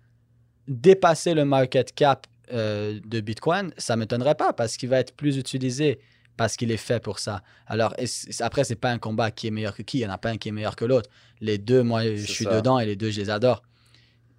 dépasser 0.69 1.33
le 1.33 1.43
market 1.43 1.93
cap 1.93 2.27
euh, 2.53 2.99
de 3.05 3.19
Bitcoin, 3.19 3.73
ça 3.77 3.95
ne 3.95 3.99
m'étonnerait 4.01 4.35
pas 4.35 4.53
parce 4.53 4.77
qu'il 4.77 4.87
va 4.87 4.99
être 4.99 5.13
plus 5.15 5.37
utilisé, 5.37 5.99
parce 6.37 6.55
qu'il 6.57 6.71
est 6.71 6.77
fait 6.77 7.01
pour 7.01 7.19
ça. 7.19 7.43
Alors 7.67 7.93
et 7.97 8.05
après, 8.39 8.63
c'est 8.63 8.75
pas 8.75 8.91
un 8.91 8.97
combat 8.97 9.31
qui 9.31 9.47
est 9.47 9.51
meilleur 9.51 9.75
que 9.75 9.83
qui. 9.83 9.99
Il 9.99 10.01
n'y 10.01 10.07
en 10.07 10.13
a 10.13 10.17
pas 10.17 10.29
un 10.29 10.37
qui 10.37 10.49
est 10.49 10.51
meilleur 10.51 10.75
que 10.75 10.85
l'autre. 10.85 11.09
Les 11.39 11.57
deux, 11.57 11.83
moi, 11.83 12.03
je 12.03 12.25
suis 12.25 12.45
ça. 12.45 12.55
dedans 12.55 12.79
et 12.79 12.85
les 12.85 12.95
deux, 12.95 13.11
je 13.11 13.19
les 13.19 13.29
adore. 13.29 13.63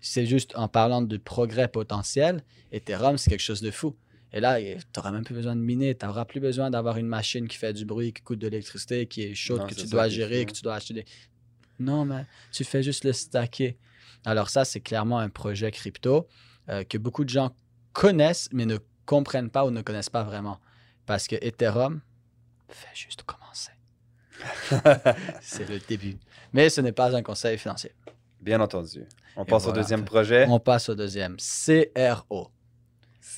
C'est 0.01 0.27
juste 0.27 0.53
en 0.57 0.69
parlant 0.69 1.03
de 1.03 1.17
progrès 1.17 1.69
potentiel, 1.69 2.43
Ethereum, 2.73 3.19
c'est 3.19 3.31
quelque 3.31 3.41
chose 3.41 3.61
de 3.61 3.71
fou. 3.71 3.95
Et 4.33 4.41
là, 4.41 4.59
tu 4.61 4.77
n'auras 4.97 5.13
même 5.13 5.25
plus 5.25 5.35
besoin 5.35 5.55
de 5.55 5.61
miner. 5.61 5.95
Tu 5.95 6.07
n'auras 6.07 6.25
plus 6.25 6.41
besoin 6.41 6.71
d'avoir 6.71 6.97
une 6.97 7.07
machine 7.07 7.47
qui 7.47 7.57
fait 7.57 7.73
du 7.73 7.85
bruit, 7.85 8.13
qui 8.13 8.23
coûte 8.23 8.39
de 8.39 8.49
l'électricité, 8.49 9.07
qui 9.07 9.23
est 9.23 9.35
chaude, 9.35 9.61
Non, 9.61 9.67
que 9.67 9.75
tu 9.75 9.87
dois 9.87 10.09
gérer, 10.09 10.47
que 10.47 10.53
tu 10.53 10.63
dois 10.63 10.75
acheter 10.75 10.95
des... 10.95 11.05
Non, 11.79 12.05
mais 12.05 12.25
tu 12.51 12.65
fais 12.65 12.83
juste 12.83 13.05
le 13.05 13.13
stacker. 13.13 13.77
Alors 14.25 14.49
ça, 14.49 14.65
c'est 14.65 14.81
clairement 14.81 15.19
un 15.19 15.29
projet 15.29 15.71
crypto 15.71 16.27
euh, 16.69 16.85
que 16.85 16.97
beaucoup 16.97 17.25
de 17.25 17.29
gens 17.29 17.55
connaissent, 17.93 18.49
mais 18.53 18.65
ne 18.65 18.79
comprennent 19.05 19.51
pas 19.51 19.67
ou 19.67 19.71
ne 19.71 19.83
connaissent 19.83 20.11
pas 20.11 20.23
vraiment. 20.23 20.61
Parce 21.07 21.27
que 21.27 21.37
Ethereum 21.41 22.01
fait 22.69 22.95
juste 22.95 23.23
commencer. 23.23 23.73
C'est 25.41 25.69
le 25.69 25.79
début. 25.79 26.17
Mais 26.53 26.69
ce 26.69 26.81
n'est 26.81 26.93
pas 26.93 27.15
un 27.15 27.23
conseil 27.23 27.59
financier. 27.59 27.93
Bien 28.41 28.61
entendu. 28.61 29.05
On 29.37 29.45
passe 29.45 29.65
voilà. 29.65 29.79
au 29.79 29.83
deuxième 29.83 30.05
projet. 30.05 30.47
On 30.49 30.59
passe 30.59 30.89
au 30.89 30.95
deuxième. 30.95 31.37
CRO. 31.37 32.51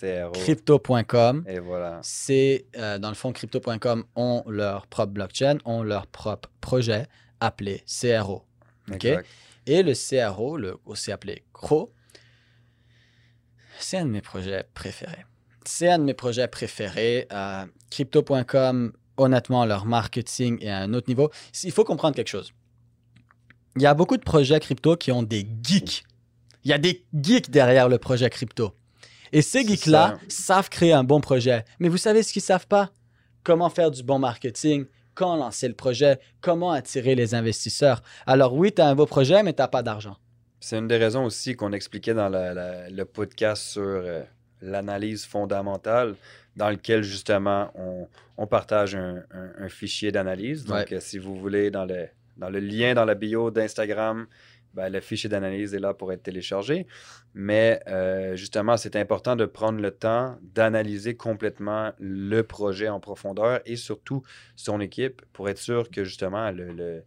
CRO. 0.01 0.33
Crypto.com. 0.33 1.45
Et 1.47 1.59
voilà. 1.59 2.01
c'est, 2.03 2.67
euh, 2.77 2.99
dans 2.99 3.11
le 3.11 3.15
fond, 3.15 3.33
crypto.com 3.33 4.05
ont 4.17 4.43
leur 4.47 4.87
propre 4.87 5.13
blockchain, 5.13 5.59
ont 5.65 5.83
leur 5.83 6.07
propre 6.07 6.51
projet 6.61 7.07
appelé 7.41 7.85
CRO. 7.87 8.45
OK? 8.91 9.05
Exact. 9.05 9.27
Et 9.67 9.83
le 9.83 9.93
CRO, 9.93 10.57
le, 10.57 10.77
aussi 10.85 11.13
appelé 11.13 11.45
CRO, 11.53 11.93
c'est 13.79 13.99
un 13.99 14.07
de 14.07 14.11
mes 14.11 14.23
projets 14.23 14.65
préférés. 14.75 15.25
C'est 15.67 15.89
un 15.89 15.99
de 15.99 16.05
mes 16.05 16.15
projets 16.15 16.49
préférés. 16.49 17.27
Euh, 17.33 17.65
crypto.com, 17.91 18.93
honnêtement, 19.17 19.65
leur 19.65 19.87
marketing 19.87 20.63
est 20.63 20.71
à 20.71 20.79
un 20.79 20.93
autre 20.95 21.09
niveau. 21.09 21.31
Il 21.63 21.73
faut 21.73 21.85
comprendre 21.85 22.15
quelque 22.17 22.29
chose. 22.29 22.53
Il 23.77 23.83
y 23.83 23.87
a 23.87 23.95
beaucoup 23.95 24.17
de 24.17 24.23
projets 24.23 24.61
crypto 24.61 24.97
qui 24.97 25.11
ont 25.11 25.23
des 25.23 25.47
geeks. 25.63 26.05
Il 26.65 26.71
y 26.71 26.73
a 26.75 26.79
des 26.79 27.05
geeks 27.15 27.51
derrière 27.51 27.89
le 27.89 27.99
projet 27.99 28.31
crypto. 28.31 28.73
Et 29.33 29.43
ces 29.43 29.67
geeks-là 29.67 30.19
savent 30.29 30.69
créer 30.69 30.93
un 30.93 31.03
bon 31.03 31.21
projet. 31.21 31.65
Mais 31.81 31.89
vous 31.89 31.97
savez 31.97 32.23
ce 32.23 32.33
qu'ils 32.33 32.41
ne 32.43 32.47
savent 32.47 32.69
pas? 32.69 32.91
Comment 33.43 33.69
faire 33.69 33.91
du 33.91 34.03
bon 34.03 34.19
marketing, 34.19 34.87
quand 35.15 35.37
lancer 35.37 35.67
le 35.69 35.75
projet, 35.75 36.19
comment 36.41 36.71
attirer 36.71 37.15
les 37.15 37.35
investisseurs? 37.35 38.03
Alors 38.27 38.55
oui, 38.55 38.73
tu 38.73 38.81
as 38.81 38.87
un 38.87 38.95
beau 38.95 39.07
projet, 39.07 39.43
mais 39.43 39.53
tu 39.53 39.61
n'as 39.61 39.69
pas 39.69 39.83
d'argent. 39.83 40.17
C'est 40.61 40.79
une 40.79 40.89
des 40.89 40.97
raisons 40.97 41.25
aussi 41.25 41.57
qu'on 41.57 41.73
expliquait 41.73 42.15
dans 42.15 42.29
la- 42.29 42.55
la- 42.55 42.89
le 42.91 43.05
podcast 43.05 43.63
sur 43.65 43.83
euh, 43.83 44.23
l'analyse 44.65 45.25
fondamentale, 45.27 46.15
dans 46.57 46.71
lequel 46.71 47.03
justement 47.03 47.71
on, 47.75 48.09
on 48.37 48.47
partage 48.47 48.95
un, 48.95 49.23
un- 49.33 49.53
un 49.65 49.69
fichier 49.69 50.11
d'analyse. 50.13 50.65
Donc, 50.65 50.77
Ouais. 50.91 50.95
euh, 50.95 51.01
si 51.01 51.19
vous 51.19 51.37
voulez, 51.37 51.71
dans 51.71 51.85
le, 51.85 52.07
dans 52.37 52.51
le 52.51 52.61
lien 52.61 52.95
dans 52.95 53.05
la 53.05 53.15
bio 53.15 53.51
d'Instagram, 53.51 54.27
ben, 54.73 54.89
le 54.89 55.01
fichier 55.01 55.29
d'analyse 55.29 55.73
est 55.75 55.79
là 55.79 55.95
pour 55.95 56.13
être 56.13 56.23
téléchargé. 56.25 56.87
Mais 57.33 57.81
euh, 57.89 58.35
justement, 58.37 58.77
c'est 58.77 58.97
important 58.97 59.37
de 59.37 59.45
prendre 59.47 59.81
le 59.81 59.91
temps 59.93 60.37
d'analyser 60.43 61.17
complètement 61.17 61.93
le 62.01 62.43
projet 62.43 62.89
en 62.89 62.99
profondeur 63.01 63.61
et 63.67 63.77
surtout 63.77 64.23
son 64.57 64.81
équipe 64.81 65.23
pour 65.33 65.49
être 65.49 65.59
sûr 65.59 65.91
que 65.91 66.03
justement, 66.05 66.51
le, 66.51 66.73
le- 66.73 67.03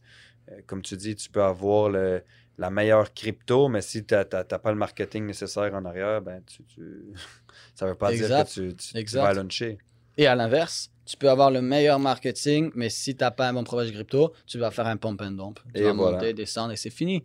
euh, 0.52 0.62
comme 0.66 0.82
tu 0.82 0.96
dis, 0.96 1.16
tu 1.16 1.30
peux 1.30 1.44
avoir 1.44 1.90
le- 1.90 2.22
la 2.58 2.70
meilleure 2.70 3.14
crypto, 3.14 3.68
mais 3.68 3.82
si 3.82 4.06
tu 4.06 4.14
n'as 4.16 4.26
pas 4.26 4.72
le 4.72 4.78
marketing 4.78 5.26
nécessaire 5.26 5.74
en 5.74 5.86
arrière, 5.86 6.22
ben 6.22 6.42
tu, 6.46 6.64
tu- 6.64 7.14
ça 7.76 7.86
ne 7.86 7.92
veut 7.92 7.98
pas 7.98 8.12
Exact. 8.12 8.48
dire 8.48 8.68
que 8.68 8.72
tu, 8.72 8.76
tu- 8.76 9.06
tu 9.06 9.16
vas 9.16 9.34
launcher. 9.34 9.78
Et 10.18 10.26
à 10.26 10.36
l'inverse, 10.36 10.92
tu 11.06 11.16
peux 11.16 11.30
avoir 11.30 11.52
le 11.52 11.62
meilleur 11.62 12.00
marketing, 12.00 12.72
mais 12.76 12.90
si 12.90 13.16
tu 13.16 13.24
n'as 13.24 13.32
pas 13.32 13.48
un 13.48 13.54
bon 13.54 13.64
projet 13.64 13.92
crypto, 13.94 14.34
tu 14.48 14.58
vas 14.58 14.72
faire 14.72 14.88
un 14.88 14.98
pump 14.98 15.22
and 15.22 15.32
dump. 15.32 15.60
Tu 15.74 15.80
Et 15.80 15.84
vas 15.84 15.94
voilà. 15.94 16.18
monter, 16.18 16.34
descendre 16.34 16.72
et 16.74 16.76
c'est 16.78 16.90
fini. 16.90 17.24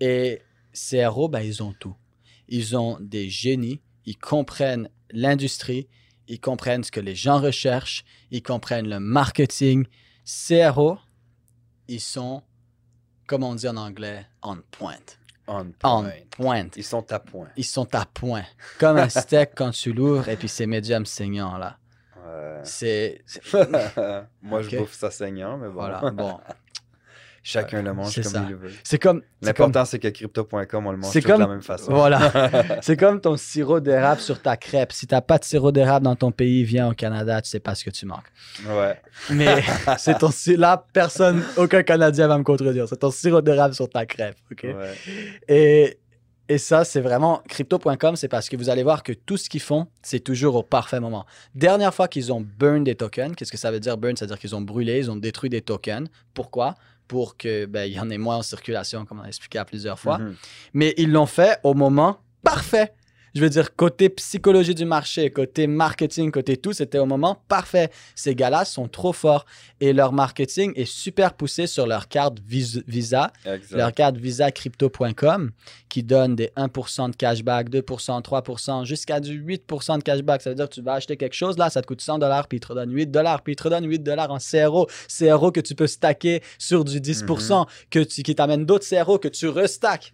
Et 0.00 0.40
CRO, 0.72 1.28
ben, 1.28 1.40
ils 1.40 1.62
ont 1.62 1.72
tout. 1.72 1.94
Ils 2.48 2.76
ont 2.76 2.98
des 3.00 3.28
génies, 3.28 3.80
ils 4.06 4.18
comprennent 4.18 4.88
l'industrie, 5.10 5.88
ils 6.26 6.40
comprennent 6.40 6.82
ce 6.82 6.90
que 6.90 7.00
les 7.00 7.14
gens 7.14 7.38
recherchent, 7.40 8.04
ils 8.30 8.42
comprennent 8.42 8.88
le 8.88 8.98
marketing. 9.00 9.86
CRO, 10.24 10.98
ils 11.88 12.00
sont, 12.00 12.42
comme 13.26 13.44
on 13.44 13.54
dit 13.54 13.68
en 13.68 13.76
anglais, 13.76 14.26
on 14.42 14.56
point. 14.70 14.94
On 15.46 15.66
On 15.82 16.10
point. 16.30 16.68
Ils 16.76 16.84
sont 16.84 17.12
à 17.12 17.18
point. 17.18 17.48
Ils 17.56 17.64
sont 17.64 17.94
à 17.94 18.06
point. 18.06 18.44
Comme 18.78 18.96
un 18.96 19.08
steak 19.08 19.50
quand 19.54 19.70
tu 19.70 19.92
l'ouvres 19.92 20.28
et 20.28 20.36
puis 20.36 20.48
c'est 20.48 20.66
médium 20.66 21.04
saignant 21.04 21.58
là. 21.58 21.76
Ouais. 22.24 22.60
C'est. 22.64 23.22
Moi, 24.42 24.62
je 24.62 24.78
bouffe 24.78 24.94
ça 24.94 25.10
saignant, 25.10 25.58
mais 25.58 25.68
bon. 25.68 25.74
Voilà, 25.74 26.10
bon. 26.12 26.40
Chacun 27.46 27.82
le 27.82 27.92
mange 27.92 28.14
comme 28.14 28.24
ça. 28.24 28.42
il 28.46 28.52
le 28.52 28.56
veut. 28.56 28.70
C'est 28.82 28.98
comme. 28.98 29.20
L'important, 29.42 29.84
c'est 29.84 29.98
que 29.98 30.08
crypto.com, 30.08 30.86
on 30.86 30.90
le 30.90 30.96
mange 30.96 31.12
de 31.12 31.28
la 31.28 31.46
même 31.46 31.60
façon. 31.60 31.92
Voilà. 31.92 32.32
C'est 32.80 32.96
comme 32.96 33.20
ton 33.20 33.36
sirop 33.36 33.80
d'érable 33.80 34.22
sur 34.22 34.40
ta 34.40 34.56
crêpe. 34.56 34.92
Si 34.92 35.06
t'as 35.06 35.20
pas 35.20 35.36
de 35.36 35.44
sirop 35.44 35.70
d'érable 35.70 36.04
dans 36.04 36.16
ton 36.16 36.32
pays, 36.32 36.64
viens 36.64 36.88
au 36.88 36.94
Canada, 36.94 37.42
tu 37.42 37.50
sais 37.50 37.60
pas 37.60 37.74
ce 37.74 37.84
que 37.84 37.90
tu 37.90 38.06
manques. 38.06 38.24
ouais. 38.66 38.98
Mais 39.30 39.62
c'est 39.98 40.18
ton 40.18 40.30
là, 40.56 40.86
personne, 40.94 41.42
aucun 41.58 41.82
Canadien 41.82 42.28
va 42.28 42.38
me 42.38 42.44
contredire. 42.44 42.88
C'est 42.88 42.96
ton 42.96 43.10
sirop 43.10 43.42
d'érable 43.42 43.74
sur 43.74 43.90
ta 43.90 44.06
crêpe, 44.06 44.36
ok? 44.50 44.62
ouais. 44.64 44.94
Et, 45.46 45.98
et 46.48 46.58
ça, 46.58 46.84
c'est 46.84 47.00
vraiment 47.00 47.42
crypto.com, 47.48 48.16
c'est 48.16 48.28
parce 48.28 48.48
que 48.48 48.56
vous 48.56 48.70
allez 48.70 48.82
voir 48.82 49.02
que 49.02 49.12
tout 49.12 49.36
ce 49.36 49.50
qu'ils 49.50 49.60
font, 49.62 49.86
c'est 50.02 50.20
toujours 50.20 50.54
au 50.56 50.62
parfait 50.62 51.00
moment. 51.00 51.26
Dernière 51.54 51.92
fois 51.94 52.08
qu'ils 52.08 52.32
ont 52.32 52.40
burn 52.40 52.84
des 52.84 52.94
tokens, 52.94 53.34
qu'est-ce 53.36 53.52
que 53.52 53.58
ça 53.58 53.70
veut 53.70 53.80
dire 53.80 53.98
burn? 53.98 54.16
C'est-à-dire 54.16 54.38
qu'ils 54.38 54.54
ont 54.54 54.62
brûlé, 54.62 54.98
ils 54.98 55.10
ont 55.10 55.16
détruit 55.16 55.50
des 55.50 55.60
tokens. 55.62 56.08
Pourquoi? 56.32 56.74
Pour 57.08 57.36
que 57.36 57.66
ben, 57.66 57.84
il 57.84 57.94
y 57.94 58.00
en 58.00 58.10
ait 58.10 58.18
moins 58.18 58.38
en 58.38 58.42
circulation, 58.42 59.04
comme 59.04 59.20
on 59.20 59.24
a 59.24 59.28
expliqué 59.28 59.58
à 59.58 59.64
plusieurs 59.64 59.98
fois. 59.98 60.18
Mhm. 60.18 60.36
Mais 60.72 60.94
ils 60.96 61.10
l'ont 61.10 61.26
fait 61.26 61.58
au 61.62 61.74
moment 61.74 62.18
parfait. 62.42 62.94
Je 63.34 63.40
veux 63.40 63.50
dire, 63.50 63.74
côté 63.74 64.08
psychologie 64.10 64.74
du 64.74 64.84
marché, 64.84 65.28
côté 65.30 65.66
marketing, 65.66 66.30
côté 66.30 66.56
tout, 66.56 66.72
c'était 66.72 66.98
au 66.98 67.06
moment 67.06 67.42
parfait. 67.48 67.90
Ces 68.14 68.34
gars-là 68.34 68.64
sont 68.64 68.86
trop 68.86 69.12
forts 69.12 69.44
et 69.80 69.92
leur 69.92 70.12
marketing 70.12 70.72
est 70.76 70.84
super 70.84 71.34
poussé 71.34 71.66
sur 71.66 71.86
leur 71.86 72.06
carte 72.08 72.38
Vis- 72.46 72.82
Visa 72.86 73.32
Exact. 73.44 73.76
leur 73.76 73.92
carte 73.92 74.16
Visa 74.16 74.50
Crypto.com 74.52 75.50
qui 75.88 76.02
donne 76.02 76.36
des 76.36 76.50
1% 76.56 77.08
de 77.10 77.16
cashback, 77.16 77.70
2%, 77.70 78.20
3%, 78.22 78.84
jusqu'à 78.84 79.20
du 79.20 79.38
8% 79.40 79.98
de 79.98 80.02
cashback. 80.02 80.42
Ça 80.42 80.50
veut 80.50 80.56
dire 80.56 80.68
que 80.68 80.74
tu 80.74 80.82
vas 80.82 80.94
acheter 80.94 81.16
quelque 81.16 81.34
chose, 81.34 81.56
là, 81.58 81.70
ça 81.70 81.82
te 81.82 81.86
coûte 81.86 82.00
100 82.00 82.18
dollars, 82.18 82.46
puis 82.48 82.58
ils 82.58 82.60
te 82.60 82.68
redonnent 82.68 82.92
8 82.92 83.06
dollars, 83.10 83.42
puis 83.42 83.52
ils 83.54 83.56
te 83.56 83.62
redonnent 83.64 83.88
8 83.88 84.00
dollars 84.02 84.30
en 84.30 84.38
CRO. 84.38 84.86
CRO 85.18 85.50
que 85.52 85.60
tu 85.60 85.74
peux 85.74 85.86
stacker 85.86 86.42
sur 86.58 86.84
du 86.84 87.00
10%, 87.00 87.66
que 87.90 87.98
tu, 88.00 88.22
qui 88.22 88.34
t'amène 88.34 88.64
d'autres 88.64 88.86
CRO 88.88 89.18
que 89.18 89.28
tu 89.28 89.48
restack. 89.48 90.12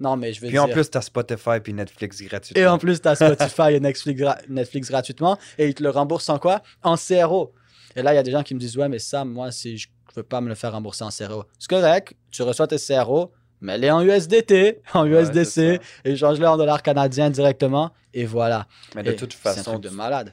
Non, 0.00 0.16
mais 0.16 0.32
je 0.32 0.40
veux 0.40 0.46
Puis 0.48 0.54
dire... 0.54 0.64
en 0.64 0.68
plus, 0.68 0.88
t'as 0.90 1.00
Spotify 1.00 1.60
puis 1.62 1.72
Netflix 1.74 2.22
gratuitement. 2.22 2.62
Et 2.62 2.66
en 2.66 2.78
plus, 2.78 3.00
tu 3.00 3.08
as 3.08 3.16
Spotify 3.16 3.72
et 3.74 3.80
Netflix, 3.80 4.20
gra- 4.20 4.38
Netflix 4.48 4.88
gratuitement 4.88 5.38
et 5.58 5.66
ils 5.68 5.74
te 5.74 5.82
le 5.82 5.90
remboursent 5.90 6.28
en 6.28 6.38
quoi? 6.38 6.62
En 6.82 6.96
CRO. 6.96 7.52
Et 7.96 8.02
là, 8.02 8.12
il 8.12 8.16
y 8.16 8.18
a 8.18 8.22
des 8.22 8.30
gens 8.30 8.42
qui 8.42 8.54
me 8.54 8.60
disent 8.60 8.76
Ouais, 8.76 8.88
mais 8.88 8.98
ça, 9.00 9.24
moi, 9.24 9.50
si 9.50 9.76
je 9.76 9.88
ne 9.88 10.14
veux 10.16 10.22
pas 10.22 10.40
me 10.40 10.48
le 10.48 10.54
faire 10.54 10.72
rembourser 10.72 11.04
en 11.04 11.10
CRO. 11.10 11.44
C'est 11.58 11.68
correct, 11.68 12.14
tu 12.30 12.42
reçois 12.42 12.66
tes 12.68 12.76
CRO, 12.78 13.32
mets-les 13.60 13.90
en 13.90 14.02
USDT, 14.02 14.82
en 14.94 15.04
Ouais, 15.10 15.24
c'est 15.24 15.40
USDC, 15.40 15.80
et 16.04 16.16
change-les 16.16 16.46
en 16.46 16.56
dollars 16.56 16.82
canadiens 16.82 17.30
directement, 17.30 17.90
et 18.14 18.24
voilà. 18.24 18.66
Mais 18.94 19.02
de 19.02 19.12
Et 19.12 19.16
toute 19.16 19.32
C'est 19.32 19.48
un 19.48 19.54
façon, 19.54 19.72
truc 19.72 19.82
de 19.84 19.88
malade. 19.90 20.32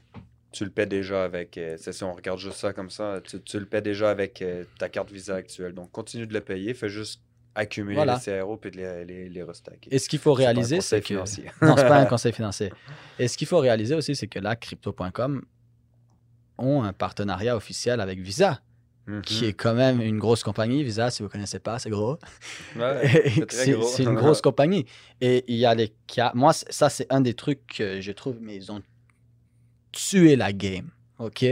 tu 0.51 0.63
le 0.63 0.69
paies 0.69 0.85
déjà 0.85 1.23
avec. 1.23 1.57
euh, 1.57 1.75
si 1.79 2.03
on 2.03 2.13
regarde 2.13 2.39
juste 2.39 2.57
ça 2.57 2.71
comme 2.71 2.89
ça, 2.91 3.19
tu, 3.27 3.41
tu 3.41 3.59
le 3.59 3.65
paies 3.65 3.81
déjà 3.81 4.09
avec 4.11 4.41
euh, 4.41 4.63
ta 4.77 4.89
carte 4.89 5.11
Visa 5.11 5.35
actuelle. 5.35 5.73
Donc 5.73 5.91
continue 5.91 6.27
de 6.27 6.33
le 6.33 6.41
payer, 6.41 6.73
fais 6.73 6.89
juste 6.89 7.21
accumuler 7.55 7.95
Voilà. 7.95 8.19
les 8.25 8.39
CRO 8.39 8.57
puis 8.57 8.69
de 8.71 8.77
les, 8.77 9.05
les, 9.05 9.29
les 9.29 9.43
restacker. 9.43 9.87
Et 9.93 9.97
ce 9.99 10.07
qu'il 10.09 10.19
faut 10.19 10.33
réaliser, 10.33 10.81
c'est 10.81 11.01
que. 11.01 11.07
financier. 11.07 11.45
non, 11.61 11.75
c'est 11.77 11.87
pas 11.87 11.97
un 11.99 12.05
conseil 12.15 12.33
financier. 12.33 12.71
Et 13.17 13.27
ce 13.27 13.37
qu'il 13.37 13.47
faut 13.47 13.59
réaliser 13.59 13.95
aussi, 13.95 14.15
c'est 14.15 14.27
que 14.27 14.39
là, 14.39 14.55
Crypto.com 14.55 15.41
ont 16.57 16.83
un 16.83 16.93
partenariat 16.93 17.55
officiel 17.55 17.99
avec 18.01 18.19
Visa, 18.19 18.61
Mhm. 19.07 19.21
qui 19.21 19.45
est 19.45 19.53
quand 19.53 19.75
même 19.75 20.01
une 20.01 20.17
grosse 20.17 20.41
compagnie. 20.41 20.83
Visa, 20.83 21.11
si 21.11 21.21
vous 21.21 21.27
ne 21.27 21.31
connaissez 21.31 21.59
pas, 21.59 21.77
c'est 21.77 21.91
gros. 21.91 22.17
Ouais, 22.75 23.45
c'est 23.49 24.03
une 24.03 24.15
grosse 24.15 24.41
compagnie. 24.41 24.87
Et 25.21 25.43
il 25.47 25.57
y 25.57 25.65
a 25.67 25.75
les 25.75 25.93
cas. 26.07 26.31
Moi, 26.33 26.53
ça, 26.53 26.89
c'est 26.89 27.05
un 27.13 27.21
des 27.21 27.35
trucs 27.35 27.67
que 27.67 28.01
je 28.01 28.11
trouve, 28.11 28.37
mais 28.41 28.55
ils 28.55 28.71
ont 28.71 28.81
tué 29.91 30.35
la 30.35 30.51
game. 30.53 30.89
OK? 31.19 31.45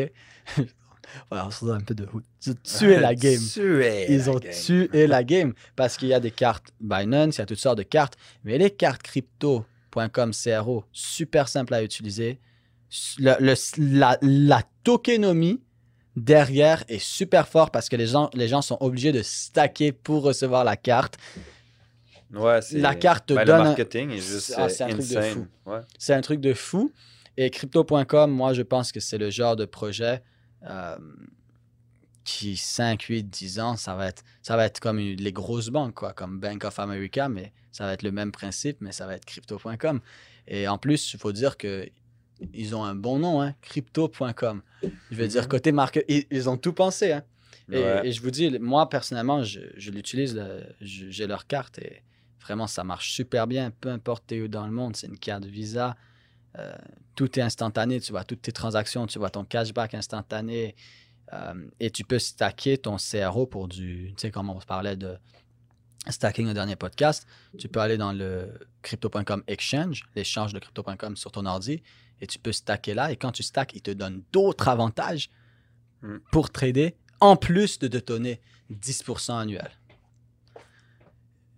Voilà, 1.30 1.48
on 1.48 1.52
se 1.52 1.66
donne 1.66 1.78
un 1.78 1.84
peu 1.84 1.96
de 1.96 2.08
hood. 2.14 2.24
Ils 2.46 2.52
ont 2.52 2.56
tué 2.64 3.00
la 3.00 3.16
game. 3.16 3.40
Tué 3.40 4.06
Ils 4.10 4.26
la 4.26 4.30
ont 4.32 4.36
game. 4.40 4.52
tué 4.54 5.08
la 5.08 5.24
game 5.24 5.54
parce 5.76 5.98
qu'il 5.98 6.08
y 6.10 6.14
a 6.14 6.20
des 6.20 6.32
cartes 6.32 6.74
Binance, 6.82 7.38
il 7.38 7.40
y 7.40 7.42
a 7.42 7.46
toutes 7.46 7.60
sortes 7.60 7.78
de 7.78 7.84
cartes, 7.84 8.16
mais 8.44 8.58
les 8.58 8.70
cartes 8.72 9.02
crypto.com 9.04 10.32
CRO, 10.34 10.86
super 10.92 11.48
simple 11.48 11.74
à 11.74 11.84
utiliser. 11.84 12.40
Le- 13.20 13.36
le- 13.40 14.00
la, 14.00 14.18
la 14.22 14.62
tokenomie 14.84 15.62
derrière 16.16 16.84
est 16.88 17.00
super 17.04 17.48
fort 17.48 17.72
parce 17.72 17.90
que 17.90 17.96
les 17.96 18.06
gens, 18.08 18.30
les 18.34 18.48
gens 18.48 18.62
sont 18.62 18.78
obligés 18.82 19.12
de 19.12 19.22
stacker 19.24 19.92
pour 19.92 20.24
recevoir 20.24 20.64
la 20.64 20.78
carte. 20.78 21.18
Ouais, 22.34 22.60
La 22.74 22.96
carte 22.96 23.28
te 23.28 23.34
ben, 23.34 23.46
donne 23.46 23.58
Le 23.60 23.64
marketing 23.66 24.10
est 24.12 24.18
juste 24.22 24.54
Ah, 24.58 24.68
c'est 24.70 24.84
un 24.84 24.90
truc 24.90 25.08
de 25.08 25.22
fou. 25.22 25.48
Ouais. 25.68 25.80
C'est 26.00 26.14
un 26.16 26.22
truc 26.22 26.40
de 26.42 26.54
fou. 26.54 26.92
Et 27.38 27.50
crypto.com, 27.50 28.32
moi, 28.32 28.54
je 28.54 28.62
pense 28.64 28.92
que 28.92 29.00
c'est 29.00 29.18
le 29.18 29.30
genre 29.30 29.56
de 29.56 29.66
projet 29.66 30.22
euh, 30.66 30.98
qui, 32.24 32.56
5, 32.56 33.02
8, 33.04 33.24
10 33.30 33.60
ans, 33.60 33.76
ça 33.76 33.96
va 33.96 34.08
être, 34.08 34.24
ça 34.42 34.56
va 34.56 34.66
être 34.66 34.80
comme 34.80 34.98
une- 34.98 35.20
les 35.22 35.34
grosses 35.34 35.70
banques, 35.70 35.96
quoi, 35.96 36.14
comme 36.14 36.40
Bank 36.40 36.64
of 36.64 36.80
America, 36.80 37.28
mais 37.28 37.52
ça 37.72 37.86
va 37.86 37.94
être 37.94 38.04
le 38.04 38.12
même 38.12 38.32
principe, 38.32 38.78
mais 38.80 38.92
ça 38.94 39.06
va 39.08 39.16
être 39.16 39.26
crypto.com. 39.26 40.00
Et 40.48 40.68
en 40.68 40.78
plus, 40.78 41.14
il 41.14 41.20
faut 41.20 41.32
dire 41.34 41.58
que 41.58 41.90
ils 42.54 42.76
ont 42.76 42.84
un 42.84 42.96
bon 42.96 43.20
nom, 43.20 43.42
hein, 43.42 43.54
crypto.com. 43.62 44.62
Je 44.82 45.16
veux 45.16 45.28
dire, 45.28 45.44
Mhm. 45.44 45.48
côté 45.50 45.72
marque, 45.72 46.04
ils, 46.08 46.26
ils 46.32 46.50
ont 46.50 46.58
tout 46.58 46.74
pensé. 46.74 47.12
Hein. 47.14 47.24
Et, 47.72 47.78
Ouais. 47.80 48.08
et 48.08 48.12
je 48.12 48.22
vous 48.22 48.32
dis, 48.32 48.58
moi, 48.60 48.90
personnellement, 48.90 49.44
je, 49.44 49.60
je 49.78 49.92
l'utilise, 49.92 50.36
le- 50.36 50.64
j'ai 50.82 51.28
leur 51.28 51.46
carte 51.48 51.80
et 51.80 52.04
vraiment, 52.42 52.68
ça 52.68 52.84
marche 52.84 53.12
super 53.14 53.48
bien. 53.48 53.72
Peu 53.72 53.90
importe 53.90 54.34
où 54.34 54.48
dans 54.48 54.66
le 54.66 54.72
monde, 54.74 54.96
c'est 54.96 55.08
une 55.08 55.18
carte 55.20 55.46
Visa. 55.46 55.96
Euh, 56.58 56.76
tout 57.16 57.40
est 57.40 57.42
instantané. 57.42 58.00
Tu 58.00 58.12
vois 58.12 58.24
toutes 58.24 58.42
tes 58.42 58.52
transactions, 58.52 59.08
tu 59.08 59.20
vois 59.20 59.30
ton 59.30 59.44
cashback 59.44 59.94
instantané. 59.94 60.76
Euh, 61.32 61.68
et 61.80 61.90
tu 61.90 62.04
peux 62.04 62.20
stacker 62.20 62.78
ton 62.78 62.98
CRO 62.98 63.46
pour 63.46 63.68
du. 63.68 64.14
Tu 64.18 64.22
sais, 64.22 64.32
comme 64.32 64.50
on 64.50 64.60
parlait 64.60 64.96
de 64.96 65.18
stacking 66.10 66.50
au 66.50 66.54
dernier 66.54 66.76
podcast, 66.76 67.26
tu 67.58 67.70
peux 67.70 67.80
aller 67.80 67.98
dans 67.98 68.12
le 68.12 68.60
crypto.com 68.82 69.44
exchange, 69.48 70.04
l'échange 70.16 70.54
de 70.54 70.60
crypto.com 70.60 71.16
sur 71.16 71.32
ton 71.32 71.46
ordi, 71.46 71.82
et 72.20 72.28
tu 72.28 72.40
peux 72.40 72.52
stacker 72.52 72.94
là. 72.94 73.12
Et 73.12 73.16
quand 73.16 73.32
tu 73.32 73.42
stacks, 73.42 73.74
il 73.74 73.82
te 73.82 73.92
donne 73.92 74.22
d'autres 74.32 74.68
avantages 74.68 75.30
Mm. 76.04 76.18
pour 76.32 76.52
trader, 76.52 76.96
en 77.22 77.38
plus 77.38 77.80
de 77.80 77.88
te 77.88 77.98
donner 77.98 78.42
10% 78.70 79.40
annuel. 79.40 79.72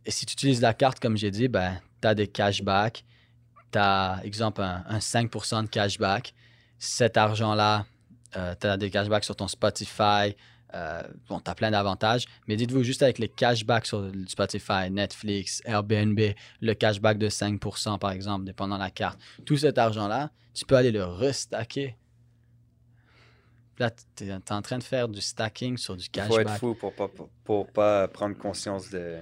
Et 0.06 0.12
si 0.12 0.28
tu 0.28 0.34
utilises 0.34 0.62
la 0.62 0.75
carte, 0.75 1.00
comme 1.00 1.18
j'ai 1.18 1.32
dit, 1.32 1.48
ben, 1.48 1.80
tu 2.02 2.08
as 2.08 2.14
des 2.14 2.28
cashbacks. 2.28 3.04
Tu 3.75 3.79
as, 3.79 4.22
exemple, 4.24 4.62
un, 4.62 4.86
un 4.88 5.00
5% 5.00 5.63
de 5.63 5.67
cashback. 5.67 6.34
Cet 6.79 7.17
argent-là, 7.17 7.86
tu 8.32 8.67
as 8.67 8.77
des 8.77 8.89
cashbacks 8.89 9.25
sur 9.25 9.36
ton 9.36 9.50
Spotify. 9.50 10.34
Euh, 10.74 11.03
bon, 11.27 11.41
tu 11.41 11.51
as 11.51 11.55
plein 11.55 11.72
d'avantages. 11.72 12.25
Mais 12.48 12.55
dites-vous, 12.55 12.84
juste 12.84 13.03
avec 13.03 13.20
les 13.20 13.27
cashbacks 13.27 13.86
sur 13.86 14.10
Spotify, 14.27 14.89
Netflix, 14.89 15.62
Airbnb, 15.65 16.20
le 16.62 16.74
cashback 16.74 17.17
de 17.17 17.27
5%, 17.27 18.00
par 18.00 18.12
exemple, 18.12 18.46
dépendant 18.46 18.75
de 18.75 18.84
la 18.84 18.91
carte, 18.91 19.20
tout 19.46 19.58
cet 19.58 19.77
argent-là, 19.77 20.32
tu 20.53 20.65
peux 20.65 20.75
aller 20.75 20.91
le 20.91 21.03
restacker. 21.03 21.98
Là, 23.77 23.91
tu 24.15 24.25
es, 24.25 24.34
en 24.34 24.62
train 24.62 24.77
de 24.77 24.84
faire 24.84 25.10
du 25.10 25.20
stacking 25.20 25.75
sur 25.75 25.98
du 25.98 26.05
Il 26.13 26.22
faut 26.22 26.39
être 26.39 26.46
cashback. 26.46 26.60
fou 26.60 26.75
pour 26.75 26.94
pas, 26.94 27.10
pour, 27.10 27.27
pour 27.44 27.67
pas 27.67 28.08
prendre 28.08 28.38
conscience 28.38 28.89
de, 28.89 29.20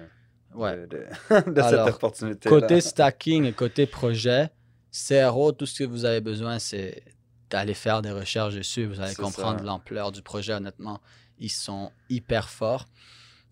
Ouais. 0.56 0.76
de, 0.78 0.86
de- 0.88 1.52
de 1.52 1.62
Alors, 1.62 1.86
cette 1.88 1.96
opportunité. 1.96 2.50
Côté 2.50 2.82
stacking 2.82 3.46
et 3.46 3.54
côté 3.54 3.86
projet, 3.86 4.50
CRO, 4.92 5.52
tout 5.52 5.66
ce 5.66 5.80
que 5.80 5.84
vous 5.84 6.06
avez 6.06 6.22
besoin, 6.22 6.60
c'est 6.60 7.04
d'aller 7.50 7.74
faire 7.74 8.02
des 8.02 8.12
recherches 8.12 8.56
dessus. 8.56 8.86
Vous 8.86 9.00
allez 9.00 9.16
comprendre 9.16 9.64
l'ampleur 9.64 10.12
du 10.12 10.22
projet. 10.22 10.54
Honnêtement, 10.54 11.02
ils 11.40 11.50
sont 11.52 11.92
hyper 12.10 12.50
forts. 12.50 12.86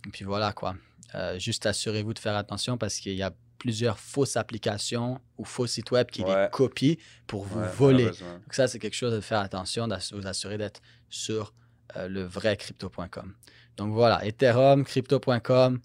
Et 0.07 0.09
puis 0.09 0.25
voilà 0.25 0.53
quoi. 0.53 0.75
Euh, 1.15 1.37
juste 1.37 1.65
assurez-vous 1.65 2.13
de 2.13 2.19
faire 2.19 2.35
attention 2.35 2.77
parce 2.77 2.95
qu'il 2.97 3.13
y 3.13 3.21
a 3.23 3.31
plusieurs 3.59 3.99
fausses 3.99 4.37
applications 4.37 5.19
ou 5.37 5.43
faux 5.45 5.67
sites 5.67 5.91
web 5.91 6.07
qui 6.09 6.23
les 6.23 6.47
copient 6.51 6.95
pour 7.27 7.43
vous 7.43 7.59
Ouais, 7.59 7.67
voler. 7.67 8.05
Donc 8.05 8.53
ça, 8.53 8.67
c'est 8.67 8.79
quelque 8.79 8.95
chose 8.95 9.13
de 9.13 9.19
faire 9.21 9.39
attention, 9.39 9.87
de 9.87 9.95
vous 10.15 10.25
assurer 10.25 10.57
d'être 10.57 10.81
sur 11.09 11.53
euh, 11.95 12.07
le 12.07 12.23
vrai 12.23 12.57
crypto.com. 12.57 13.35
Donc 13.77 13.93
voilà, 13.93 14.25
Ethereum, 14.25 14.83
crypto.com. 14.83 15.79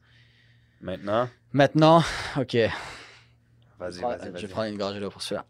Maintenant, 0.81 1.29
Maintenant, 1.53 2.03
OK. 2.37 2.55
vas-y, 2.55 2.69
Je 3.79 4.01
vas-y, 4.01 4.01
vas-y. 4.01 4.33
Je 4.37 4.47
vais 4.47 4.49
prendre 4.49 4.69
une 4.71 4.79
gorgée 4.79 5.01
d'eau 5.01 5.11
pour 5.11 5.23
celui-là. 5.23 5.45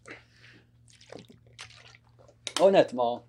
Honnêtement, 2.61 3.27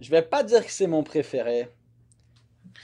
je 0.00 0.10
vais 0.10 0.22
pas 0.22 0.42
dire 0.44 0.64
que 0.64 0.70
c'est 0.70 0.86
mon 0.86 1.02
préféré, 1.02 1.68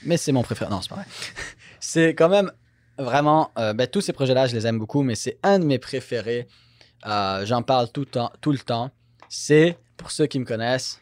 mais 0.03 0.17
c'est 0.17 0.31
mon 0.33 0.41
préféré. 0.43 0.69
Non, 0.69 0.81
c'est 0.81 0.89
pas 0.89 0.95
vrai. 0.95 1.05
c'est 1.79 2.09
quand 2.15 2.27
même 2.29 2.51
vraiment. 2.97 3.51
euh, 3.57 3.73
ben, 3.73 3.87
tous 3.87 4.01
ces 4.01 4.11
projets-là, 4.11 4.47
je 4.47 4.55
les 4.55 4.67
aime 4.67 4.77
beaucoup, 4.79 5.01
mais 5.01 5.15
c'est 5.15 5.39
un 5.43 5.59
de 5.59 5.65
mes 5.65 5.79
préférés. 5.79 6.47
Euh, 7.05 7.45
J'en 7.45 7.61
parle 7.63 7.89
tout 7.91 8.01
le 8.01 8.05
temps. 8.07 8.31
Tout 8.41 8.51
le 8.51 8.57
temps. 8.59 8.91
C'est, 9.29 9.77
pour 9.95 10.11
ceux 10.11 10.25
qui 10.27 10.39
me 10.39 10.45
connaissent, 10.45 11.01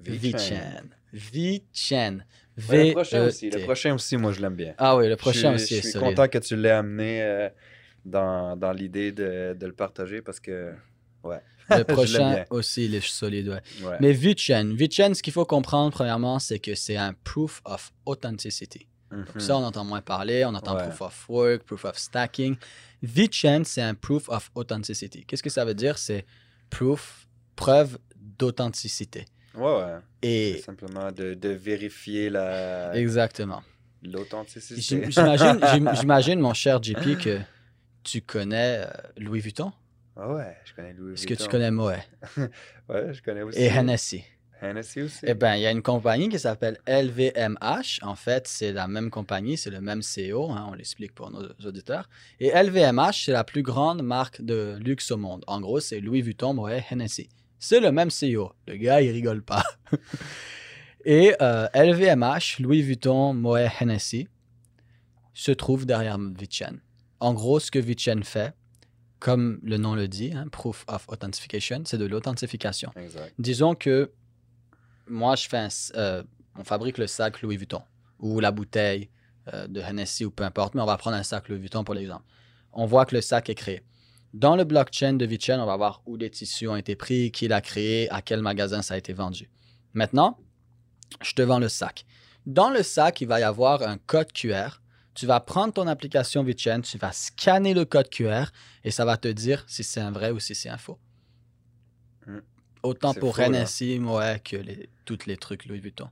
VeChain. 0.00 0.82
VeChain. 1.12 2.18
Le 2.56 2.92
prochain 2.92 3.24
aussi. 3.26 3.46
V-E-T. 3.50 3.58
Le 3.58 3.64
prochain 3.64 3.94
aussi, 3.94 4.16
moi, 4.16 4.32
je 4.32 4.40
l'aime 4.40 4.54
bien. 4.56 4.74
Ah 4.78 4.96
oui, 4.96 5.08
le 5.08 5.16
prochain 5.16 5.54
aussi 5.54 5.76
Je 5.76 5.88
suis 5.88 5.98
content 5.98 6.26
que 6.28 6.38
tu 6.38 6.56
l'aies 6.56 6.70
amené 6.70 7.22
euh, 7.22 7.48
dans, 8.04 8.56
dans 8.56 8.72
l'idée 8.72 9.12
de, 9.12 9.54
de 9.58 9.66
le 9.66 9.72
partager 9.72 10.22
parce 10.22 10.40
que, 10.40 10.72
ouais. 11.24 11.40
Le 11.70 11.82
prochain 11.96 12.44
aussi, 12.50 12.84
il 12.86 12.94
est 12.94 13.04
solide, 13.06 13.48
ouais. 13.48 13.96
Mais 14.00 14.12
VeChain, 14.12 14.74
VeChain, 14.74 15.12
ce 15.14 15.22
qu'il 15.22 15.32
faut 15.32 15.44
comprendre, 15.44 15.90
premièrement, 15.92 16.38
c'est 16.38 16.58
que 16.60 16.74
c'est 16.74 16.96
un 16.96 17.12
proof 17.24 17.60
of 17.64 17.92
authenticity. 18.06 18.86
Donc 19.10 19.34
Mhm. 19.34 19.40
ça, 19.40 19.56
on 19.56 19.62
entend 19.64 19.84
moins 19.84 20.00
parler, 20.00 20.44
on 20.44 20.54
entend 20.54 20.76
Ouais. 20.76 20.82
proof 20.88 21.00
of 21.02 21.28
work, 21.28 21.62
proof 21.64 21.84
of 21.84 21.96
stacking. 21.98 22.56
VeChain, 23.02 23.62
c'est 23.64 23.82
un 23.82 23.94
proof 23.94 24.28
of 24.28 24.50
authenticity. 24.54 25.24
Qu'est-ce 25.24 25.42
que 25.42 25.50
ça 25.50 25.64
veut 25.64 25.74
dire? 25.74 25.98
C'est 25.98 26.24
proof, 26.70 27.26
preuve 27.54 27.98
d'authenticité. 28.16 29.24
Ouais, 29.56 29.64
ouais. 29.64 29.98
Et 30.22 30.58
simplement 30.64 31.10
de, 31.12 31.34
de 31.34 31.48
vérifier 31.50 32.30
la- 32.30 32.94
exactement. 32.96 33.62
l'authenticité. 34.02 34.80
J'im- 34.80 35.10
J'imagine, 35.10 35.60
j'im- 35.72 35.94
j'imagine, 35.94 36.40
mon 36.40 36.54
cher 36.54 36.82
JP, 36.82 37.16
que 37.18 37.38
tu 38.02 38.20
connais 38.22 38.84
euh, 38.84 38.90
Louis 39.18 39.40
Vuitton? 39.40 39.72
Ah 40.16 40.32
ouais, 40.32 40.56
je 40.64 40.74
connais 40.74 40.92
Louis 40.94 41.12
Est-ce 41.14 41.26
que 41.26 41.34
tu 41.34 41.42
Vuitton. 41.42 41.50
connais 41.50 41.70
Moet 41.70 41.94
Ouais, 42.88 43.12
je 43.12 43.22
connais 43.22 43.42
aussi. 43.42 43.58
et 43.58 43.66
Hennessy? 43.66 44.24
Hennessy 44.62 45.02
aussi. 45.02 45.20
Eh 45.24 45.34
bien, 45.34 45.54
il 45.56 45.60
y 45.60 45.66
a 45.66 45.70
une 45.70 45.82
compagnie 45.82 46.30
qui 46.30 46.38
s'appelle 46.38 46.78
LVMH. 46.86 47.98
En 48.02 48.14
fait, 48.14 48.48
c'est 48.48 48.72
la 48.72 48.88
même 48.88 49.10
compagnie, 49.10 49.58
c'est 49.58 49.68
le 49.70 49.82
même 49.82 50.00
CEO, 50.02 50.50
hein, 50.50 50.66
on 50.70 50.74
l'explique 50.74 51.14
pour 51.14 51.30
nos 51.30 51.42
auditeurs. 51.66 52.08
Et 52.40 52.48
LVMH, 52.54 53.24
c'est 53.26 53.32
la 53.32 53.44
plus 53.44 53.62
grande 53.62 54.02
marque 54.02 54.40
de 54.40 54.76
luxe 54.80 55.10
au 55.10 55.18
monde. 55.18 55.44
En 55.46 55.60
gros, 55.60 55.80
c'est 55.80 56.00
Louis 56.00 56.22
Vuitton, 56.22 56.54
Moet, 56.54 56.82
Hennessy. 56.90 57.28
C'est 57.58 57.80
le 57.80 57.92
même 57.92 58.08
CEO. 58.10 58.52
Le 58.66 58.76
gars, 58.76 59.00
il 59.00 59.10
rigole 59.10 59.42
pas. 59.42 59.64
Et 61.04 61.34
euh, 61.40 61.68
LVMH, 61.74 62.60
Louis 62.60 62.82
Vuitton, 62.82 63.32
Moet, 63.32 63.70
Hennessy, 63.80 64.28
se 65.34 65.52
trouve 65.52 65.86
derrière 65.86 66.18
VeChain. 66.18 66.78
En 67.20 67.32
gros, 67.32 67.60
ce 67.60 67.70
que 67.70 67.78
VeChain 67.78 68.22
fait, 68.22 68.54
comme 69.20 69.60
le 69.62 69.76
nom 69.76 69.94
le 69.94 70.08
dit, 70.08 70.32
hein, 70.34 70.46
Proof 70.50 70.84
of 70.88 71.08
Authentication, 71.08 71.82
c'est 71.84 71.98
de 71.98 72.06
l'authentification. 72.06 72.92
Disons 73.38 73.74
que 73.74 74.10
moi, 75.06 75.36
je 75.36 75.48
fais 75.48 75.58
un 75.58 75.68
euh, 75.94 76.22
on 76.58 76.64
fabrique 76.64 76.98
le 76.98 77.06
sac 77.06 77.42
Louis 77.42 77.56
Vuitton 77.56 77.82
ou 78.18 78.40
la 78.40 78.50
bouteille 78.50 79.10
euh, 79.52 79.66
de 79.66 79.80
Hennessy 79.80 80.24
ou 80.24 80.30
peu 80.30 80.44
importe, 80.44 80.74
mais 80.74 80.82
on 80.82 80.86
va 80.86 80.96
prendre 80.96 81.16
un 81.16 81.22
sac 81.22 81.48
Louis 81.48 81.58
Vuitton 81.58 81.84
pour 81.84 81.94
l'exemple. 81.94 82.24
On 82.72 82.86
voit 82.86 83.06
que 83.06 83.14
le 83.14 83.20
sac 83.20 83.48
est 83.48 83.54
créé. 83.54 83.82
Dans 84.36 84.54
le 84.54 84.64
blockchain 84.64 85.14
de 85.14 85.24
VeChain, 85.24 85.58
on 85.62 85.64
va 85.64 85.78
voir 85.78 86.02
où 86.04 86.14
les 86.18 86.28
tissus 86.28 86.68
ont 86.68 86.76
été 86.76 86.94
pris, 86.94 87.32
qui 87.32 87.48
l'a 87.48 87.62
créé, 87.62 88.06
à 88.10 88.20
quel 88.20 88.42
magasin 88.42 88.82
ça 88.82 88.92
a 88.92 88.98
été 88.98 89.14
vendu. 89.14 89.48
Maintenant, 89.94 90.38
je 91.22 91.32
te 91.32 91.40
vends 91.40 91.58
le 91.58 91.70
sac. 91.70 92.04
Dans 92.44 92.68
le 92.68 92.82
sac, 92.82 93.22
il 93.22 93.28
va 93.28 93.40
y 93.40 93.44
avoir 93.44 93.82
un 93.82 93.96
code 93.96 94.30
QR. 94.34 94.82
Tu 95.14 95.24
vas 95.24 95.40
prendre 95.40 95.72
ton 95.72 95.86
application 95.86 96.44
VeChain, 96.44 96.82
tu 96.82 96.98
vas 96.98 97.12
scanner 97.12 97.72
le 97.72 97.86
code 97.86 98.10
QR 98.10 98.48
et 98.84 98.90
ça 98.90 99.06
va 99.06 99.16
te 99.16 99.28
dire 99.28 99.64
si 99.68 99.82
c'est 99.82 100.02
un 100.02 100.10
vrai 100.10 100.32
ou 100.32 100.38
si 100.38 100.54
c'est 100.54 100.68
un 100.68 100.76
faux. 100.76 100.98
Hmm. 102.26 102.40
Autant 102.82 103.14
pour. 103.14 103.40
Hennessy, 103.40 103.98
ouais, 103.98 104.42
que 104.44 104.56
les, 104.56 104.90
tous 105.06 105.24
les 105.24 105.38
trucs 105.38 105.64
Louis 105.64 105.80
Vuitton. 105.80 106.10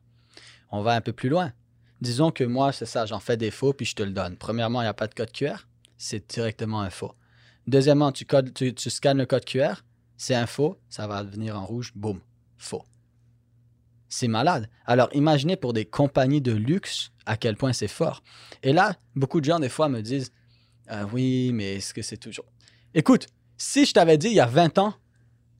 On 0.71 0.81
va 0.81 0.95
un 0.95 1.03
peu 1.03 1.13
plus 1.13 1.29
loin. 1.29 1.53
Disons 2.01 2.31
que 2.31 2.45
moi, 2.45 2.73
c'est 2.73 2.87
ça, 2.87 3.05
j'en 3.05 3.21
fais 3.21 3.37
des 3.37 3.51
faux 3.51 3.75
puis 3.75 3.85
je 3.85 3.95
te 3.95 4.03
le 4.03 4.13
donne. 4.13 4.39
Premièrement, 4.39 4.81
il 4.81 4.85
n'y 4.85 4.89
a 4.89 4.95
pas 4.95 5.09
de 5.09 5.15
code 5.15 5.31
QR, 5.31 5.69
c'est 5.99 6.27
directement 6.33 6.81
un 6.81 6.89
faux. 6.89 7.15
Deuxièmement, 7.67 8.13
tu, 8.13 8.27
scannes 8.77 9.19
le 9.19 9.27
code 9.27 9.45
QR, 9.45 9.75
c'est 10.17 10.35
un 10.35 10.47
faux, 10.47 10.79
ça 10.89 11.07
va 11.07 11.25
devenir 11.25 11.59
en 11.59 11.65
rouge, 11.65 11.93
boum, 11.95 12.21
faux. 12.59 12.85
C'est 14.09 14.29
malade. 14.29 14.69
Alors 14.87 15.09
imaginez 15.13 15.57
pour 15.57 15.73
des 15.73 15.85
compagnies 15.85 16.41
de 16.41 16.53
luxe 16.53 17.11
à 17.27 17.37
quel 17.37 17.57
point 17.57 17.73
c'est 17.73 17.89
fort. 17.89 18.23
Et 18.63 18.73
là, 18.73 18.97
beaucoup 19.17 19.41
de 19.41 19.47
gens 19.47 19.59
des 19.59 19.69
fois 19.69 19.89
me 19.89 20.03
disent 20.03 20.31
Ah 20.87 21.07
Oui, 21.07 21.51
mais 21.53 21.77
est-ce 21.77 21.93
que 21.95 22.03
c'est 22.03 22.17
toujours. 22.17 22.45
Écoute, 22.95 23.27
si 23.57 23.85
je 23.85 23.93
t'avais 23.93 24.19
dit 24.19 24.29
il 24.29 24.35
y 24.35 24.41
a 24.41 24.47
20 24.47 24.79
ans, 24.79 24.95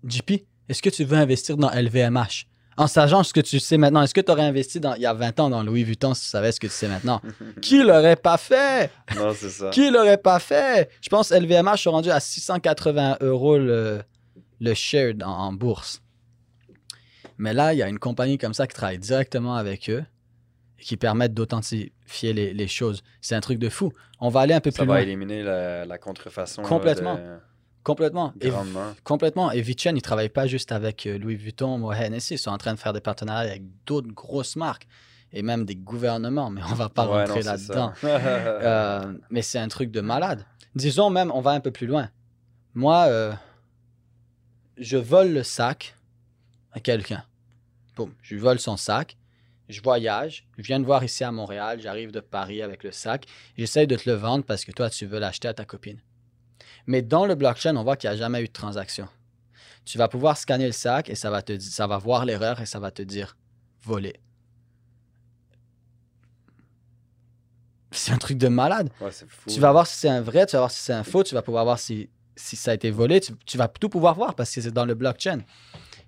JP, 0.05 0.45
est-ce 0.69 0.83
que 0.83 0.91
tu 0.91 1.05
veux 1.05 1.17
investir 1.17 1.57
dans 1.57 1.71
LVMH 1.71 2.47
En 2.77 2.87
sachant 2.89 3.23
ce 3.23 3.33
que 3.33 3.41
tu 3.41 3.61
sais 3.61 3.77
maintenant, 3.77 4.03
est-ce 4.03 4.15
que 4.15 4.21
tu 4.21 4.31
aurais 4.33 4.43
investi 4.45 4.81
dans, 4.81 4.95
il 4.95 5.03
y 5.03 5.07
a 5.07 5.15
20 5.15 5.39
ans 5.41 5.51
dans 5.51 5.63
Louis 5.63 5.85
Vuitton 5.85 6.13
si 6.15 6.23
tu 6.25 6.29
savais 6.29 6.51
ce 6.53 6.59
que 6.59 6.67
tu 6.67 6.73
sais 6.73 6.89
maintenant? 6.89 7.21
Qui 7.63 7.83
l'aurait 7.83 8.17
pas 8.17 8.37
fait? 8.37 8.91
Non, 9.17 9.33
c'est 9.35 9.51
ça. 9.51 9.71
Qui 9.71 9.91
l'aurait 9.91 10.19
pas 10.19 10.39
fait? 10.41 10.91
Je 11.01 11.09
pense 11.09 11.29
que 11.29 11.35
LVMH 11.35 11.77
sont 11.79 11.93
rendus 11.93 12.11
à 12.11 12.19
680 12.21 13.19
euros 13.21 13.59
le, 13.59 14.03
le 14.61 14.75
share 14.75 15.13
en, 15.23 15.29
en 15.31 15.53
bourse. 15.53 16.01
Mais 17.39 17.53
là, 17.53 17.73
il 17.75 17.79
y 17.79 17.83
a 17.83 17.89
une 17.89 17.99
compagnie 17.99 18.39
comme 18.39 18.55
ça 18.55 18.67
qui 18.67 18.75
travaille 18.75 18.99
directement 18.99 19.55
avec 19.57 19.91
eux 19.91 20.05
et 20.79 20.83
qui 20.83 20.97
permettent 20.97 21.35
d'authentifier 21.35 22.33
les, 22.33 22.53
les 22.55 22.69
choses. 22.69 23.03
C'est 23.21 23.35
un 23.35 23.41
truc 23.41 23.59
de 23.59 23.69
fou. 23.69 23.93
On 24.21 24.29
va 24.29 24.41
aller 24.41 24.55
un 24.55 24.61
peu 24.61 24.71
Ça 24.71 24.79
plus 24.83 24.89
va 24.89 24.95
loin. 24.95 25.03
éliminer 25.03 25.43
la, 25.43 25.85
la 25.85 25.99
contrefaçon. 25.99 26.63
Complètement. 26.63 27.17
de- 27.17 27.37
Complètement. 27.85 28.33
Et, 28.41 28.51
complètement. 29.05 29.53
Et 29.53 29.61
VeChain, 29.61 29.91
ils 29.91 29.97
ne 29.97 30.01
travaillent 30.01 30.31
pas 30.31 30.47
juste 30.47 30.73
avec 30.73 31.07
euh, 31.07 31.19
Louis 31.19 31.37
Vuitton 31.37 31.81
ou 31.83 31.93
Hennessy. 31.93 32.35
Ils 32.35 32.39
sont 32.39 32.51
en 32.51 32.57
train 32.57 32.73
de 32.73 32.79
faire 32.79 32.95
des 32.95 33.01
partenariats 33.03 33.51
avec 33.51 33.63
d'autres 33.85 34.09
grosses 34.09 34.57
marques 34.57 34.89
et 35.35 35.43
même 35.43 35.67
des 35.67 35.77
gouvernements. 35.77 36.49
Mais 36.49 36.63
on 36.63 36.75
va 36.75 36.89
pas 36.89 37.07
Ouais, 37.07 37.25
rentrer 37.25 37.43
là-dedans. 37.43 37.93
Euh, 38.05 39.13
mais 39.31 39.43
c'est 39.43 39.59
un 39.59 39.69
truc 39.69 39.91
de 39.91 40.01
malade. 40.01 40.47
Disons 40.75 41.11
même, 41.11 41.31
on 41.31 41.43
va 41.43 41.51
un 41.51 41.61
peu 41.61 41.71
plus 41.71 41.87
loin. 41.87 42.09
Moi, 42.75 43.05
euh, 43.09 43.33
je 44.79 44.97
vole 44.97 45.33
le 45.33 45.43
sac 45.43 45.95
à 46.73 46.81
quelqu'un. 46.81 47.23
Boum, 47.97 48.15
je 48.23 48.35
lui 48.35 48.41
vole 48.41 48.59
son 48.59 48.79
sac. 48.79 49.19
Je 49.69 49.83
voyage. 49.83 50.47
Je 50.57 50.63
viens 50.63 50.81
de 50.81 50.87
voir 50.87 51.05
ici 51.05 51.23
à 51.23 51.33
Montréal. 51.33 51.81
J'arrive 51.81 52.13
de 52.13 52.21
Paris 52.21 52.63
avec 52.63 52.83
le 52.83 52.93
sac. 52.93 53.27
J'essaye 53.59 53.87
de 53.87 53.97
te 53.97 54.09
le 54.09 54.17
vendre 54.17 54.45
parce 54.45 54.65
que 54.65 54.73
toi, 54.73 54.89
tu 54.89 55.05
veux 55.05 55.19
l'acheter 55.19 55.49
à 55.49 55.55
ta 55.55 55.65
copine. 55.65 56.01
Mais 56.87 57.03
dans 57.03 57.27
le 57.27 57.35
blockchain, 57.35 57.77
on 57.77 57.83
voit 57.83 57.97
qu'il 57.97 58.11
n'y 58.11 58.17
a 58.17 58.19
jamais 58.19 58.43
eu 58.43 58.47
de 58.47 58.53
transaction. 58.53 59.09
Tu 59.85 59.99
vas 59.99 60.09
pouvoir 60.09 60.37
scanner 60.37 60.67
le 60.67 60.73
sac 60.73 61.09
et 61.11 61.15
ça 61.15 61.31
va, 61.31 61.43
te, 61.43 61.59
ça 61.59 61.87
va 61.87 61.99
voir 61.99 62.25
l'erreur 62.25 62.61
et 62.61 62.67
ça 62.67 62.79
va 62.79 62.91
te 62.91 63.03
dire 63.03 63.37
volé. 63.83 64.15
C'est 67.91 68.13
un 68.13 68.19
truc 68.19 68.39
de 68.39 68.49
malade. 68.49 68.91
Ouais, 69.01 69.11
c'est 69.13 69.29
fou. 69.29 69.49
Tu 69.49 69.61
vas 69.61 69.73
voir 69.73 69.87
si 69.87 69.99
c'est 69.99 70.09
un 70.09 70.21
vrai, 70.21 70.47
tu 70.47 70.53
vas 70.53 70.61
voir 70.61 70.71
si 70.71 70.83
c'est 70.83 70.93
un 70.93 71.05
faux, 71.05 71.23
tu 71.23 71.35
vas 71.35 71.43
pouvoir 71.43 71.65
voir 71.65 71.79
si, 71.79 72.09
si 72.35 72.57
ça 72.57 72.73
a 72.73 72.75
été 72.75 72.91
volé, 72.91 73.21
tu, 73.21 73.33
tu 73.47 73.57
vas 73.57 73.69
tout 73.69 73.89
pouvoir 73.89 74.15
voir 74.15 74.35
parce 74.35 74.53
que 74.53 74.61
c'est 74.61 74.73
dans 74.73 74.85
le 74.85 74.95
blockchain. 74.95 75.41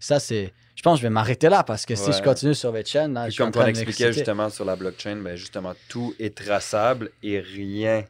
Ça, 0.00 0.18
c'est. 0.18 0.52
Je 0.74 0.82
pense 0.82 0.98
que 0.98 1.02
je 1.02 1.06
vais 1.06 1.10
m'arrêter 1.10 1.48
là 1.48 1.62
parce 1.62 1.86
que 1.86 1.94
si 1.94 2.12
je 2.12 2.22
continue 2.22 2.54
sur 2.54 2.70
VeChain, 2.70 3.08
là, 3.08 3.22
Puis 3.22 3.30
je 3.30 3.34
suis 3.34 3.42
en 3.42 3.50
comme 3.50 3.62
on 3.62 3.66
expliquait 3.66 4.12
justement 4.12 4.50
sur 4.50 4.66
la 4.66 4.76
blockchain, 4.76 5.16
ben 5.16 5.34
justement, 5.34 5.72
tout 5.88 6.14
est 6.18 6.36
traçable 6.36 7.10
et 7.22 7.40
rien, 7.40 8.04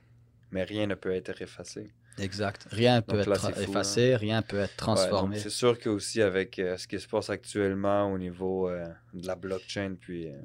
mais 0.50 0.64
rien 0.64 0.88
ne 0.88 0.96
peut 0.96 1.12
être 1.14 1.40
effacé. 1.40 1.92
Exact. 2.18 2.66
Rien 2.70 3.02
peut 3.02 3.18
Donc 3.18 3.26
là, 3.26 3.50
être 3.50 3.61
effacé, 3.61 4.16
rien 4.16 4.42
peut 4.42 4.59
être 4.59 4.76
transformé. 4.76 5.38
c'est 5.38 5.50
sûr 5.50 5.79
qu'aussi 5.79 6.22
avec 6.22 6.59
euh, 6.59 6.76
ce 6.76 6.87
qui 6.88 6.98
se 6.98 7.07
passe 7.07 7.31
actuellement 7.31 8.11
au 8.11 8.18
niveau 8.18 8.68
euh, 8.68 8.87
de 9.12 9.26
la 9.26 9.35
blockchain, 9.35 9.96
puis 10.00 10.29
euh, 10.29 10.37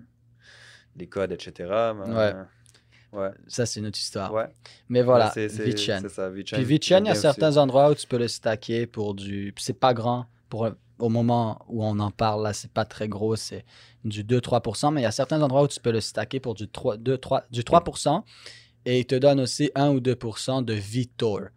des 0.96 1.08
codes, 1.08 1.32
etc. 1.32 1.54
ben, 1.70 2.14
Ouais. 2.14 2.34
Ouais. 3.14 3.30
ça, 3.48 3.66
c'est 3.66 3.82
une 3.82 3.88
autre 3.88 4.00
histoire. 4.00 4.34
Ouais. 4.34 4.48
Mais 4.88 5.02
voilà, 5.02 5.34
Ouais, 5.36 5.48
VeChain. 5.48 6.02
Puis 6.02 6.64
VeChain, 6.64 7.00
il 7.00 7.08
y 7.08 7.10
a 7.10 7.16
certains 7.16 7.58
endroits 7.58 7.90
où 7.92 7.96
tu 7.96 8.08
peux 8.08 8.18
le 8.18 8.30
stacker 8.30 8.86
pour 8.88 9.14
du. 9.14 9.54
C'est 9.58 9.78
pas 9.78 9.94
grand. 9.94 10.28
Pour, 10.48 10.70
au 11.00 11.10
moment 11.10 11.66
où 11.68 11.84
on 11.84 12.00
en 12.00 12.12
parle, 12.12 12.44
là, 12.44 12.54
c'est 12.54 12.72
pas 12.72 12.86
très 12.86 13.08
gros, 13.08 13.36
c'est 13.36 13.66
du 14.06 14.24
2-3%, 14.24 14.94
mais 14.94 15.02
il 15.02 15.04
y 15.04 15.08
a 15.08 15.12
certains 15.12 15.42
endroits 15.42 15.64
où 15.64 15.68
tu 15.68 15.80
peux 15.80 15.92
le 15.92 16.02
stacker 16.02 16.40
pour 16.40 16.54
du 16.54 16.68
3, 16.68 16.98
2, 16.98 17.18
3, 17.18 17.44
du 17.52 17.62
3%, 17.62 18.24
Et 18.86 19.00
ils 19.00 19.06
te 19.06 19.16
donnent 19.16 19.42
aussi 19.42 19.72
1 19.76 19.90
ou 19.90 20.00
2% 20.00 20.64
de 20.64 20.74
VTOR. 20.74 21.50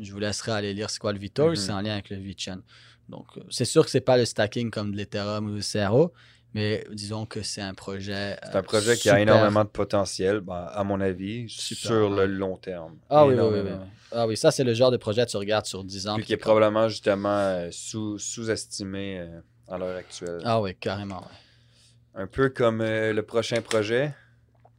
Je 0.00 0.12
vous 0.12 0.18
laisserai 0.18 0.52
aller 0.52 0.74
lire 0.74 0.90
c'est 0.90 0.98
quoi 0.98 1.12
le 1.12 1.18
Mhm. 1.18 1.56
c'est 1.56 1.72
en 1.72 1.80
lien 1.80 1.92
avec 1.94 2.10
le 2.10 2.16
VChain. 2.16 2.62
Donc, 3.08 3.26
euh, 3.36 3.40
c'est 3.50 3.64
sûr 3.64 3.84
que 3.84 3.90
c'est 3.90 4.00
pas 4.00 4.16
le 4.16 4.24
stacking 4.24 4.70
comme 4.70 4.92
de 4.92 4.96
l'Ethereum 4.96 5.50
ou 5.50 5.54
le 5.54 5.60
CRO, 5.62 6.12
mais 6.54 6.84
disons 6.92 7.24
que 7.26 7.42
c'est 7.42 7.62
un 7.62 7.74
projet. 7.74 8.36
C'est 8.44 8.56
un 8.56 8.62
projet 8.62 8.96
qui 8.96 9.08
a 9.10 9.18
énormément 9.20 9.64
de 9.64 9.70
potentiel, 9.70 10.40
ben, 10.40 10.68
à 10.72 10.84
mon 10.84 11.00
avis, 11.00 11.48
Super, 11.48 11.86
sur 11.86 12.10
le 12.10 12.26
long 12.26 12.56
terme. 12.56 12.98
Ah 13.08 13.26
oui, 13.26 13.34
oui, 13.34 13.60
oui. 13.64 13.70
Ah 14.12 14.26
oui, 14.26 14.36
ça, 14.36 14.50
c'est 14.50 14.64
le 14.64 14.72
genre 14.74 14.90
de 14.90 14.96
projet 14.96 15.24
que 15.24 15.30
tu 15.30 15.36
regardes 15.36 15.66
sur 15.66 15.84
10 15.84 16.06
ans. 16.08 16.16
Puis 16.16 16.24
qui 16.24 16.32
est 16.32 16.36
comme- 16.36 16.42
probablement 16.52 16.88
justement 16.88 17.28
euh, 17.38 17.68
sous- 17.70 18.18
sous-estimé 18.18 19.18
euh, 19.20 19.40
à 19.68 19.76
l'heure 19.78 19.96
actuelle. 19.96 20.40
Ah 20.44 20.60
oui, 20.60 20.74
carrément. 20.74 21.20
ouais. 21.20 22.22
Un 22.22 22.26
peu 22.26 22.48
comme 22.50 22.80
euh, 22.80 23.12
le 23.12 23.22
prochain 23.22 23.60
projet, 23.62 24.14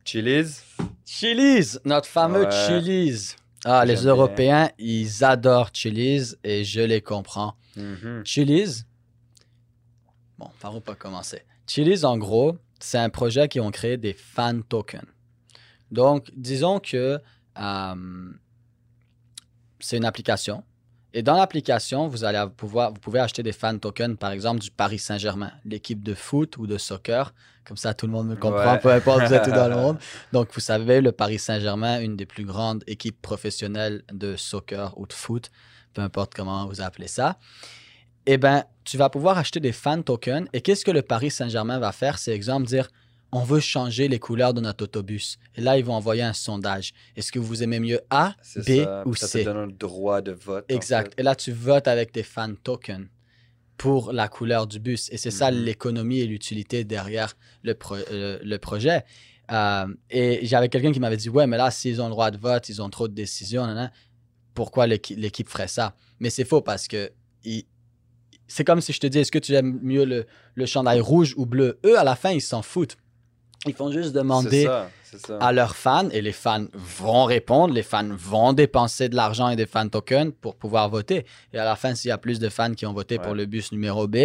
Chili's. 0.03 0.63
Chili's, 1.05 1.79
notre 1.85 2.07
fameux 2.07 2.45
Ouais. 2.45 2.67
Chili's. 2.67 3.35
Ah, 3.65 3.85
les. 3.85 4.05
Européens, 4.05 4.69
ils 4.77 5.23
adorent 5.23 5.71
Chili's 5.73 6.37
et 6.43 6.63
je 6.63 6.81
les 6.81 7.01
comprends. 7.01 7.55
Mhm. 7.75 8.23
Chili's, 8.25 8.85
bon, 10.37 10.49
par 10.59 10.75
où 10.75 10.81
pas 10.81 10.95
commencer? 10.95 11.41
Chili's, 11.67 12.03
en 12.03 12.17
gros, 12.17 12.57
c'est 12.79 12.97
un 12.97 13.09
projet 13.09 13.47
qui 13.47 13.59
ont 13.59 13.71
créé 13.71 13.97
des 13.97 14.13
fan 14.13 14.63
tokens. 14.63 15.05
Donc, 15.91 16.31
disons 16.35 16.79
que 16.79 17.19
euh, 17.59 18.31
c'est 19.79 19.97
une 19.97 20.05
application. 20.05 20.63
Et 21.13 21.23
dans 21.23 21.35
l'application, 21.35 22.07
vous 22.07 22.23
allez 22.23 22.43
pouvoir, 22.55 22.93
vous 22.93 22.99
pouvez 22.99 23.19
acheter 23.19 23.41
des 23.41 23.51
fan 23.51 23.79
tokens, 23.79 24.15
par 24.17 24.31
exemple, 24.31 24.59
du 24.59 24.69
Paris 24.69 24.99
Saint-Germain, 24.99 25.51
l'équipe 25.65 26.03
de 26.03 26.13
foot 26.13 26.57
ou 26.57 26.67
de 26.67 26.77
soccer. 26.77 27.33
Comme 27.65 27.77
ça, 27.77 27.93
tout 27.93 28.05
le 28.05 28.11
monde 28.11 28.27
me 28.27 28.35
comprend, 28.35 28.73
Ouais. 28.73 28.79
peu 28.79 28.91
importe 28.91 29.23
où 29.23 29.25
vous 29.27 29.33
êtes 29.33 29.47
où 29.47 29.51
dans 29.51 29.67
le 29.67 29.75
monde. 29.81 29.97
Donc, 30.33 30.49
vous 30.53 30.59
savez, 30.59 31.01
le 31.01 31.11
Paris 31.11 31.39
Saint-Germain, 31.39 31.99
une 32.01 32.15
des 32.15 32.25
plus 32.27 32.45
grandes 32.45 32.83
équipes 32.87 33.19
professionnelles 33.21 34.03
de 34.11 34.35
soccer 34.35 34.93
ou 34.99 35.07
de 35.07 35.13
foot, 35.13 35.49
peu 35.93 36.01
importe 36.01 36.33
comment 36.35 36.67
vous 36.67 36.81
appelez 36.81 37.07
ça. 37.07 37.37
Eh 38.27 38.37
bien, 38.37 38.65
tu 38.83 38.97
vas 38.97 39.09
pouvoir 39.09 39.37
acheter 39.39 39.59
des 39.59 39.71
fan 39.71 40.03
tokens. 40.03 40.47
Et 40.53 40.61
qu'est-ce 40.61 40.85
que 40.85 40.91
le 40.91 41.01
Paris 41.01 41.31
Saint-Germain 41.31 41.79
va 41.79 41.91
faire? 41.91 42.19
C'est 42.19 42.31
exemple 42.33 42.67
dire, 42.67 42.87
on 43.31 43.43
veut 43.43 43.59
changer 43.59 44.07
les 44.07 44.17
couleurs 44.19 44.53
de 44.53 44.61
notre 44.61 44.83
autobus. 44.85 45.37
Et 45.55 45.61
là, 45.61 45.77
ils 45.77 45.85
vont 45.85 45.93
envoyer 45.93 46.23
un 46.23 46.33
sondage. 46.33 46.93
Est-ce 47.15 47.31
que 47.31 47.39
vous 47.39 47.61
aimez 47.63 47.79
mieux 47.79 47.99
A, 48.09 48.35
B 48.55 48.61
ça. 48.83 49.03
ou 49.05 49.13
ça 49.15 49.27
C? 49.27 49.39
te 49.41 49.45
donne 49.45 49.57
un 49.57 49.67
droit 49.67 50.21
de 50.21 50.31
vote. 50.31 50.65
en 50.71 50.75
Exact. 50.75 51.13
fait. 51.15 51.21
Et 51.21 51.23
là, 51.23 51.35
tu 51.35 51.51
votes 51.51 51.87
avec 51.87 52.11
tes 52.11 52.23
fan 52.23 52.55
tokens 52.57 53.07
pour 53.77 54.11
la 54.11 54.27
couleur 54.27 54.67
du 54.67 54.79
bus. 54.79 55.09
Et 55.11 55.17
c'est 55.17 55.31
ça 55.31 55.51
Mhm. 55.51 55.63
l'économie 55.63 56.19
et 56.19 56.25
l'utilité 56.25 56.83
derrière 56.83 57.35
le, 57.63 57.75
pro- 57.75 57.95
euh, 57.95 58.39
le 58.43 58.57
projet. 58.57 59.03
Euh, 59.51 59.87
et 60.09 60.39
j'avais 60.45 60.69
quelqu'un 60.69 60.91
qui 60.91 60.99
m'avait 60.99 61.17
dit 61.17 61.29
Ouais, 61.29 61.47
mais 61.47 61.57
là, 61.57 61.71
s'ils 61.71 62.01
ont 62.01 62.05
le 62.05 62.11
droit 62.11 62.29
de 62.31 62.37
vote, 62.37 62.67
ils 62.69 62.81
ont 62.81 62.89
trop 62.89 63.07
de 63.07 63.13
décisions, 63.13 63.65
pourquoi 64.53 64.85
l'équi- 64.87 65.15
l'équipe 65.15 65.47
ferait 65.49 65.67
ça? 65.67 65.95
Mais 66.19 66.29
c'est 66.29 66.45
faux 66.45 66.61
parce 66.61 66.87
que 66.87 67.11
ils- 67.43 67.65
c'est 68.47 68.63
comme 68.63 68.81
si 68.81 68.91
je 68.91 68.99
te 68.99 69.07
dis 69.07 69.19
Est-ce 69.19 69.31
que 69.31 69.39
tu 69.39 69.53
aimes 69.53 69.79
mieux 69.81 70.03
le, 70.05 70.25
le 70.55 70.65
chandail 70.65 70.99
rouge 70.99 71.33
ou 71.37 71.45
bleu? 71.45 71.79
Eux, 71.85 71.97
à 71.97 72.03
la 72.03 72.15
fin, 72.15 72.31
ils 72.31 72.41
s'en 72.41 72.61
foutent. 72.61 72.97
Ils 73.65 73.73
font 73.73 73.91
juste 73.91 74.13
demander 74.13 74.65
ça. 74.65 75.37
à 75.41 75.51
leurs 75.51 75.75
fans 75.75 76.09
et 76.11 76.21
les 76.21 76.31
fans 76.31 76.65
vont 76.73 77.25
répondre, 77.25 77.73
les 77.73 77.83
fans 77.83 78.07
vont 78.09 78.53
dépenser 78.53 79.09
de 79.09 79.15
l'argent 79.15 79.49
et 79.49 79.55
des 79.55 79.65
fan 79.65 79.89
tokens 79.89 80.31
pour 80.39 80.55
pouvoir 80.55 80.89
voter. 80.89 81.25
Et 81.53 81.57
à 81.59 81.65
la 81.65 81.75
fin, 81.75 81.93
s'il 81.95 82.09
y 82.09 82.11
a 82.11 82.17
plus 82.17 82.39
de 82.39 82.47
fans 82.49 82.73
qui 82.73 82.85
ont 82.85 82.93
voté 82.93 83.17
Ouais. 83.17 83.23
pour 83.25 83.35
le 83.35 83.45
bus 83.45 83.71
numéro 83.71 84.07
B, 84.07 84.17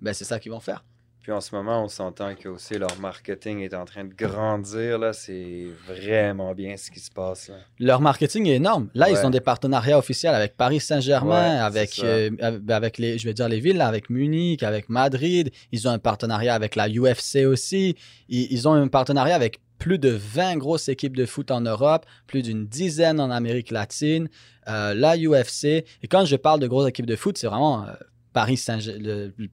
ben 0.00 0.12
c'est 0.14 0.24
ça 0.24 0.38
qu'ils 0.38 0.52
vont 0.52 0.60
faire. 0.60 0.84
Puis 1.26 1.32
en 1.32 1.40
ce 1.40 1.56
moment, 1.56 1.82
on 1.82 1.88
s'entend 1.88 2.36
que 2.36 2.48
aussi 2.48 2.78
leur 2.78 3.00
marketing 3.00 3.58
est 3.58 3.74
en 3.74 3.84
train 3.84 4.04
de 4.04 4.14
grandir. 4.14 4.96
Là, 4.96 5.12
c'est 5.12 5.66
vraiment 5.88 6.54
bien 6.54 6.76
ce 6.76 6.88
qui 6.88 7.00
se 7.00 7.10
passe. 7.10 7.48
Là. 7.48 7.56
Leur 7.80 8.00
marketing 8.00 8.46
est 8.46 8.54
énorme. 8.54 8.90
Là, 8.94 9.10
ils 9.10 9.26
ont 9.26 9.30
des 9.30 9.40
partenariats 9.40 9.98
officiels 9.98 10.36
avec 10.36 10.56
Paris 10.56 10.78
Saint-Germain, 10.78 11.56
Ouais, 11.56 11.60
avec, 11.60 11.98
euh, 12.04 12.30
avec 12.68 12.98
les, 12.98 13.18
je 13.18 13.26
vais 13.26 13.34
dire 13.34 13.48
les 13.48 13.58
villes, 13.58 13.80
avec 13.80 14.08
Munich, 14.08 14.62
avec 14.62 14.88
Madrid. 14.88 15.50
Ils 15.72 15.88
ont 15.88 15.90
un 15.90 15.98
partenariat 15.98 16.54
avec 16.54 16.76
la 16.76 16.88
UFC 16.88 17.44
aussi. 17.44 17.96
Ils, 18.28 18.46
ils 18.52 18.68
ont 18.68 18.74
un 18.74 18.86
partenariat 18.86 19.34
avec 19.34 19.58
plus 19.80 19.98
de 19.98 20.10
20 20.10 20.58
grosses 20.58 20.88
équipes 20.88 21.16
de 21.16 21.26
foot 21.26 21.50
en 21.50 21.60
Europe, 21.60 22.06
plus 22.28 22.42
d'une 22.42 22.68
dizaine 22.68 23.18
en 23.18 23.32
Amérique 23.32 23.72
latine, 23.72 24.28
euh, 24.68 24.94
la 24.94 25.16
UFC. 25.16 25.64
Et 26.04 26.08
quand 26.08 26.24
je 26.24 26.36
parle 26.36 26.60
de 26.60 26.68
grosses 26.68 26.88
équipes 26.88 27.06
de 27.06 27.16
foot, 27.16 27.36
c'est 27.36 27.48
vraiment 27.48 27.84
euh, 27.84 27.94
Paris 28.36 28.62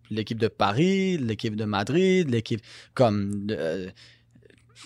l'équipe 0.09 0.37
de 0.37 0.49
Paris, 0.49 1.17
l'équipe 1.17 1.55
de 1.55 1.63
Madrid, 1.63 2.29
l'équipe 2.29 2.59
comme 2.93 3.47
euh, 3.49 3.89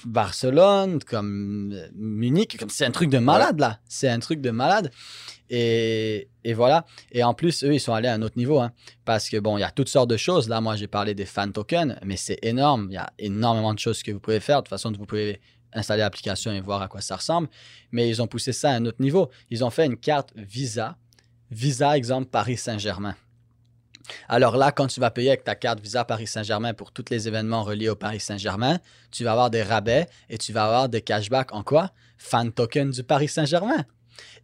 Barcelone, 0.05 0.99
comme 1.03 1.71
euh, 1.73 1.88
Munich, 1.95 2.57
comme 2.60 2.69
c'est 2.69 2.86
un 2.86 2.91
truc 2.91 3.10
de 3.10 3.17
malade 3.17 3.60
là, 3.60 3.79
c'est 3.88 4.07
un 4.07 4.19
truc 4.19 4.39
de 4.39 4.51
malade. 4.51 4.91
Et, 5.49 6.27
et 6.43 6.53
voilà. 6.53 6.86
Et 7.12 7.23
en 7.23 7.33
plus, 7.33 7.63
eux, 7.63 7.73
ils 7.73 7.79
sont 7.79 7.95
allés 7.95 8.07
à 8.07 8.13
un 8.13 8.21
autre 8.21 8.38
niveau. 8.38 8.60
hein. 8.60 8.71
parce 9.03 9.29
que, 9.29 9.38
bon, 9.38 9.57
il 9.57 9.62
y 9.62 9.63
a 9.63 9.71
toutes 9.71 9.89
sortes 9.89 10.12
de 10.12 10.17
choses. 10.17 10.47
Là, 10.47 10.62
moi, 10.62 10.75
j'ai 10.75 10.88
parlé 10.88 11.15
des 11.15 11.25
fan 11.25 11.51
tokens, 11.51 11.95
mais 12.05 12.17
c'est 12.17 12.38
énorme. 12.43 12.89
Il 12.91 12.93
y 12.93 12.97
a 12.97 13.12
énormément 13.17 13.73
de 13.73 13.79
choses 13.79 14.03
que 14.03 14.12
vous 14.12 14.19
pouvez 14.19 14.39
faire. 14.41 14.57
De 14.57 14.62
toute 14.63 14.69
façon, 14.69 14.91
vous 14.91 15.05
pouvez 15.07 15.39
installer 15.73 16.01
l'application 16.01 16.51
et 16.51 16.62
voir 16.62 16.83
à 16.83 16.88
quoi 16.88 17.01
ça 17.01 17.15
ressemble. 17.15 17.47
Mais 17.91 18.07
ils 18.07 18.21
ont 18.21 18.27
poussé 18.27 18.51
ça 18.51 18.69
à 18.69 18.73
un 18.75 18.86
autre 18.86 19.01
niveau. 19.01 19.31
Ils 19.49 19.63
ont 19.63 19.71
fait 19.71 19.88
une 19.88 19.97
carte 19.97 20.33
Visa. 20.36 20.97
Visa, 21.49 21.97
exemple, 21.97 22.27
Paris 22.29 22.57
Saint-Germain. 22.57 23.15
Alors 24.27 24.57
là, 24.57 24.71
quand 24.71 24.87
tu 24.87 24.99
vas 24.99 25.11
payer 25.11 25.29
avec 25.29 25.43
ta 25.43 25.55
carte 25.55 25.79
Visa 25.79 26.05
Paris 26.05 26.27
Saint-Germain 26.27 26.73
pour 26.73 26.91
tous 26.91 27.05
les 27.09 27.27
événements 27.27 27.63
reliés 27.63 27.89
au 27.89 27.95
Paris 27.95 28.19
Saint-Germain, 28.19 28.79
tu 29.11 29.23
vas 29.23 29.31
avoir 29.31 29.49
des 29.49 29.63
rabais 29.63 30.07
et 30.29 30.37
tu 30.37 30.53
vas 30.53 30.65
avoir 30.65 30.89
des 30.89 31.01
cashbacks 31.01 31.53
en 31.53 31.63
quoi? 31.63 31.91
Fan 32.17 32.51
token 32.51 32.91
du 32.91 33.03
Paris 33.03 33.27
Saint-Germain. 33.27 33.85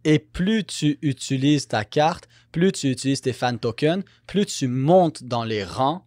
Et 0.04 0.18
plus 0.18 0.64
tu 0.64 0.98
utilises 1.02 1.66
ta 1.66 1.84
carte, 1.84 2.28
plus 2.52 2.72
tu 2.72 2.90
utilises 2.90 3.20
tes 3.20 3.32
fan 3.32 3.58
tokens, 3.58 4.04
plus 4.26 4.46
tu 4.46 4.68
montes 4.68 5.24
dans 5.24 5.44
les 5.44 5.64
rangs 5.64 6.04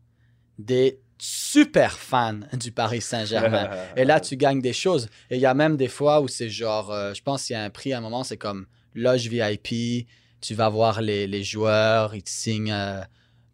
des 0.59 0.99
super 1.19 1.97
fans 1.97 2.39
du 2.53 2.71
Paris 2.71 3.01
Saint-Germain. 3.01 3.69
Et 3.95 4.05
là, 4.05 4.19
tu 4.19 4.37
gagnes 4.37 4.61
des 4.61 4.73
choses. 4.73 5.09
Et 5.29 5.35
il 5.35 5.41
y 5.41 5.45
a 5.45 5.53
même 5.53 5.77
des 5.77 5.87
fois 5.87 6.21
où 6.21 6.27
c'est 6.27 6.49
genre, 6.49 6.91
euh, 6.91 7.13
je 7.13 7.21
pense 7.23 7.45
qu'il 7.45 7.55
y 7.55 7.57
a 7.57 7.63
un 7.63 7.69
prix 7.69 7.93
à 7.93 7.97
un 7.97 8.01
moment, 8.01 8.23
c'est 8.23 8.37
comme 8.37 8.67
loge 8.93 9.27
VIP, 9.27 10.07
tu 10.41 10.53
vas 10.53 10.69
voir 10.69 11.01
les, 11.01 11.27
les 11.27 11.43
joueurs, 11.43 12.15
ils 12.15 12.23
te 12.23 12.29
signent, 12.29 12.71
euh, 12.71 13.01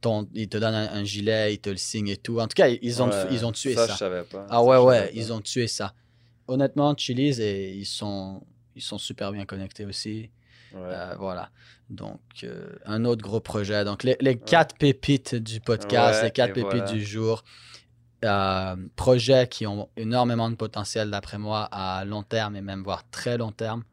ton, 0.03 0.27
ils 0.33 0.47
te 0.49 0.57
donnent 0.57 0.75
un, 0.75 0.93
un 0.93 1.03
gilet, 1.03 1.53
ils 1.55 1.59
te 1.59 1.69
le 1.69 1.77
signent 1.77 2.09
et 2.09 2.17
tout. 2.17 2.39
En 2.39 2.47
tout 2.47 2.55
cas, 2.55 2.67
ils 2.67 3.01
ont, 3.01 3.09
Ouais, 3.09 3.27
ils 3.31 3.45
ont 3.45 3.51
tué 3.51 3.73
ça. 3.75 3.87
ça. 3.87 3.93
je 3.93 3.97
savais 3.97 4.23
pas. 4.23 4.45
Ah 4.49 4.61
ouais, 4.63 4.77
ouais, 4.77 5.05
pas. 5.07 5.11
ils 5.13 5.33
ont 5.33 5.41
tué 5.41 5.67
ça. 5.67 5.93
Honnêtement, 6.47 6.93
Chili's, 6.95 7.39
et 7.39 7.71
ils 7.73 7.85
sont, 7.85 8.43
ils 8.75 8.81
sont 8.81 8.97
super 8.97 9.31
bien 9.31 9.45
connectés 9.45 9.85
aussi. 9.85 10.29
Ouais. 10.73 10.79
Euh, 10.83 11.15
voilà. 11.17 11.49
Donc, 11.89 12.19
euh, 12.43 12.69
un 12.85 13.05
autre 13.05 13.21
gros 13.23 13.39
projet. 13.39 13.83
Donc, 13.85 14.03
les, 14.03 14.17
les 14.19 14.37
quatre 14.37 14.75
pépites 14.77 15.35
du 15.35 15.59
podcast, 15.61 16.19
Ouais, 16.19 16.25
les 16.27 16.31
quatre 16.31 16.53
pépites 16.53 16.69
voilà. 16.71 16.91
du 16.91 17.03
jour. 17.03 17.43
Euh, 18.25 18.75
projets 18.95 19.47
qui 19.49 19.67
ont 19.67 19.89
énormément 19.97 20.49
de 20.49 20.55
potentiel, 20.55 21.11
d'après 21.11 21.37
moi, 21.37 21.67
à 21.71 22.05
long 22.05 22.23
terme 22.23 22.55
et 22.55 22.61
même 22.61 22.81
voire 22.83 23.03
très 23.11 23.37
long 23.37 23.51
terme. 23.51 23.83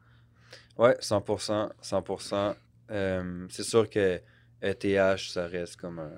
Ouais, 0.77 0.95
100%. 1.01 1.69
100%. 1.83 2.55
Euh, 2.91 3.45
c'est 3.49 3.63
sûr 3.63 3.89
que 3.89 4.21
ETH, 4.61 5.19
ça 5.19 5.47
reste 5.47 5.77
comme 5.77 5.99
un, 5.99 6.11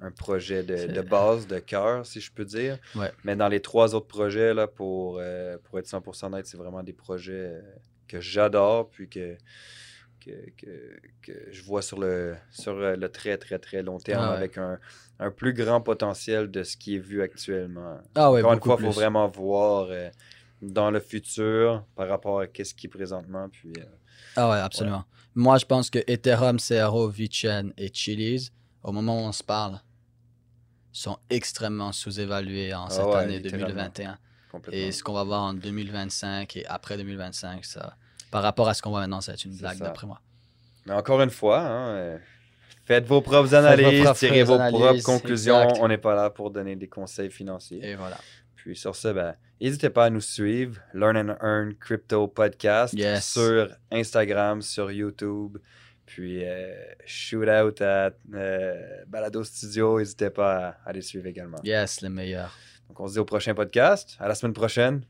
un 0.00 0.10
projet 0.10 0.62
de, 0.62 1.00
base, 1.02 1.46
de 1.46 1.58
cœur, 1.58 2.06
si 2.06 2.20
je 2.20 2.32
peux 2.32 2.44
dire. 2.44 2.78
Ouais. 2.94 3.10
Mais 3.24 3.36
dans 3.36 3.48
les 3.48 3.60
trois 3.60 3.94
autres 3.94 4.06
projets, 4.06 4.54
là, 4.54 4.66
pour, 4.66 5.18
euh, 5.20 5.56
pour 5.64 5.78
être 5.78 5.86
100% 5.86 6.32
net, 6.32 6.46
c'est 6.46 6.56
vraiment 6.56 6.82
des 6.82 6.92
projets 6.92 7.32
euh, 7.32 7.60
que 8.08 8.20
j'adore, 8.20 8.88
puis 8.90 9.08
que, 9.08 9.36
que, 10.24 10.30
que, 10.56 10.96
que 11.22 11.32
je 11.50 11.62
vois 11.62 11.82
sur 11.82 11.98
le, 11.98 12.36
sur 12.50 12.72
euh, 12.78 12.96
le 12.96 13.08
très, 13.08 13.36
très, 13.36 13.58
très 13.58 13.82
long 13.82 13.98
terme, 13.98 14.24
Ah 14.24 14.30
ouais. 14.30 14.36
avec 14.36 14.58
un, 14.58 14.78
un 15.18 15.30
plus 15.30 15.52
grand 15.52 15.80
potentiel 15.80 16.50
de 16.50 16.62
ce 16.62 16.76
qui 16.76 16.96
est 16.96 17.00
vu 17.00 17.22
actuellement. 17.22 17.98
Ah 18.14 18.30
ouais, 18.32 18.40
Encore 18.40 18.52
une 18.52 18.58
beaucoup 18.58 18.68
fois, 18.70 18.78
il 18.80 18.86
faut 18.86 18.92
vraiment 18.92 19.28
voir 19.28 19.88
euh, 19.90 20.08
dans 20.62 20.90
le 20.90 21.00
futur 21.00 21.84
par 21.96 22.08
rapport 22.08 22.40
à 22.40 22.46
ce 22.46 22.72
qui 22.74 22.86
est 22.86 22.90
présentement. 22.90 23.48
Puis, 23.50 23.72
euh, 23.78 23.84
Ah 24.36 24.48
ouais, 24.50 24.58
absolument. 24.58 25.04
Moi, 25.34 25.58
je 25.58 25.66
pense 25.66 25.90
que 25.90 25.98
Ethereum, 26.06 26.58
CRO, 26.58 27.08
VeChain 27.08 27.70
et 27.76 27.92
Chili's, 27.92 28.52
au 28.82 28.92
moment 28.92 29.16
où 29.24 29.26
on 29.28 29.32
se 29.32 29.42
parle, 29.42 29.80
sont 30.92 31.18
extrêmement 31.30 31.90
sous-évalués 31.92 32.74
en 32.74 32.84
Ah 32.86 32.90
cette 32.90 33.06
ouais, 33.06 33.14
année 33.16 33.38
littéralement. 33.38 33.68
2021. 33.68 34.18
complètement. 34.50 34.80
Et 34.86 34.92
ce 34.92 35.02
qu'on 35.02 35.14
va 35.14 35.24
voir 35.24 35.42
en 35.42 35.54
2025 35.54 36.56
et 36.56 36.66
après 36.66 36.96
2025, 36.96 37.64
ça, 37.64 37.96
par 38.30 38.42
rapport 38.42 38.68
à 38.68 38.74
ce 38.74 38.82
qu'on 38.82 38.90
voit 38.90 39.00
maintenant, 39.00 39.20
ça 39.20 39.32
va 39.32 39.34
être 39.34 39.44
une 39.44 39.56
blague 39.56 39.78
d'après 39.78 40.06
moi. 40.06 40.20
Mais 40.86 40.92
encore 40.92 41.22
une 41.22 41.30
fois, 41.30 41.60
hein, 41.60 41.88
euh, 41.94 42.18
faites 42.84 43.06
vos 43.06 43.20
propres 43.22 43.54
analyses, 43.54 44.02
propres 44.02 44.18
tirez 44.18 44.42
vos 44.42 44.54
analyses, 44.54 44.80
propres 44.80 45.02
conclusions. 45.02 45.62
exact. 45.62 45.78
On 45.80 45.88
n'est 45.88 45.98
pas 45.98 46.14
là 46.14 46.28
pour 46.28 46.50
donner 46.50 46.76
des 46.76 46.88
conseils 46.88 47.30
financiers. 47.30 47.80
Et 47.82 47.94
voilà. 47.94 48.18
Puis 48.62 48.76
sur 48.76 48.94
ce, 48.94 49.08
ben, 49.08 49.34
n'hésitez 49.60 49.90
pas 49.90 50.04
à 50.04 50.10
nous 50.10 50.20
suivre. 50.20 50.80
Learn 50.94 51.16
and 51.16 51.36
Earn 51.42 51.74
Crypto 51.74 52.28
Podcast 52.28 52.94
Yes. 52.94 53.32
sur 53.32 53.68
Instagram, 53.90 54.62
sur 54.62 54.92
YouTube. 54.92 55.58
Puis 56.06 56.44
euh, 56.44 56.72
shoot 57.04 57.48
out 57.48 57.80
à 57.80 58.12
euh, 58.34 59.02
Balado 59.08 59.42
Studio. 59.42 59.98
N'hésitez 59.98 60.30
pas 60.30 60.68
à, 60.68 60.76
à 60.86 60.92
les 60.92 61.02
suivre 61.02 61.26
également. 61.26 61.58
Yes, 61.64 62.02
le 62.02 62.08
meilleur. 62.08 62.56
Donc 62.88 63.00
on 63.00 63.08
se 63.08 63.14
dit 63.14 63.18
au 63.18 63.24
prochain 63.24 63.52
podcast. 63.52 64.16
À 64.20 64.28
la 64.28 64.36
semaine 64.36 64.52
prochaine. 64.52 65.02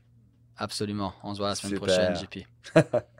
Absolument. 0.57 1.13
On 1.23 1.33
se 1.35 1.39
voit 1.39 1.49
la 1.49 1.55
semaine 1.55 1.79
Super. 1.79 1.87
prochaine, 1.87 2.15
JP. 2.15 2.47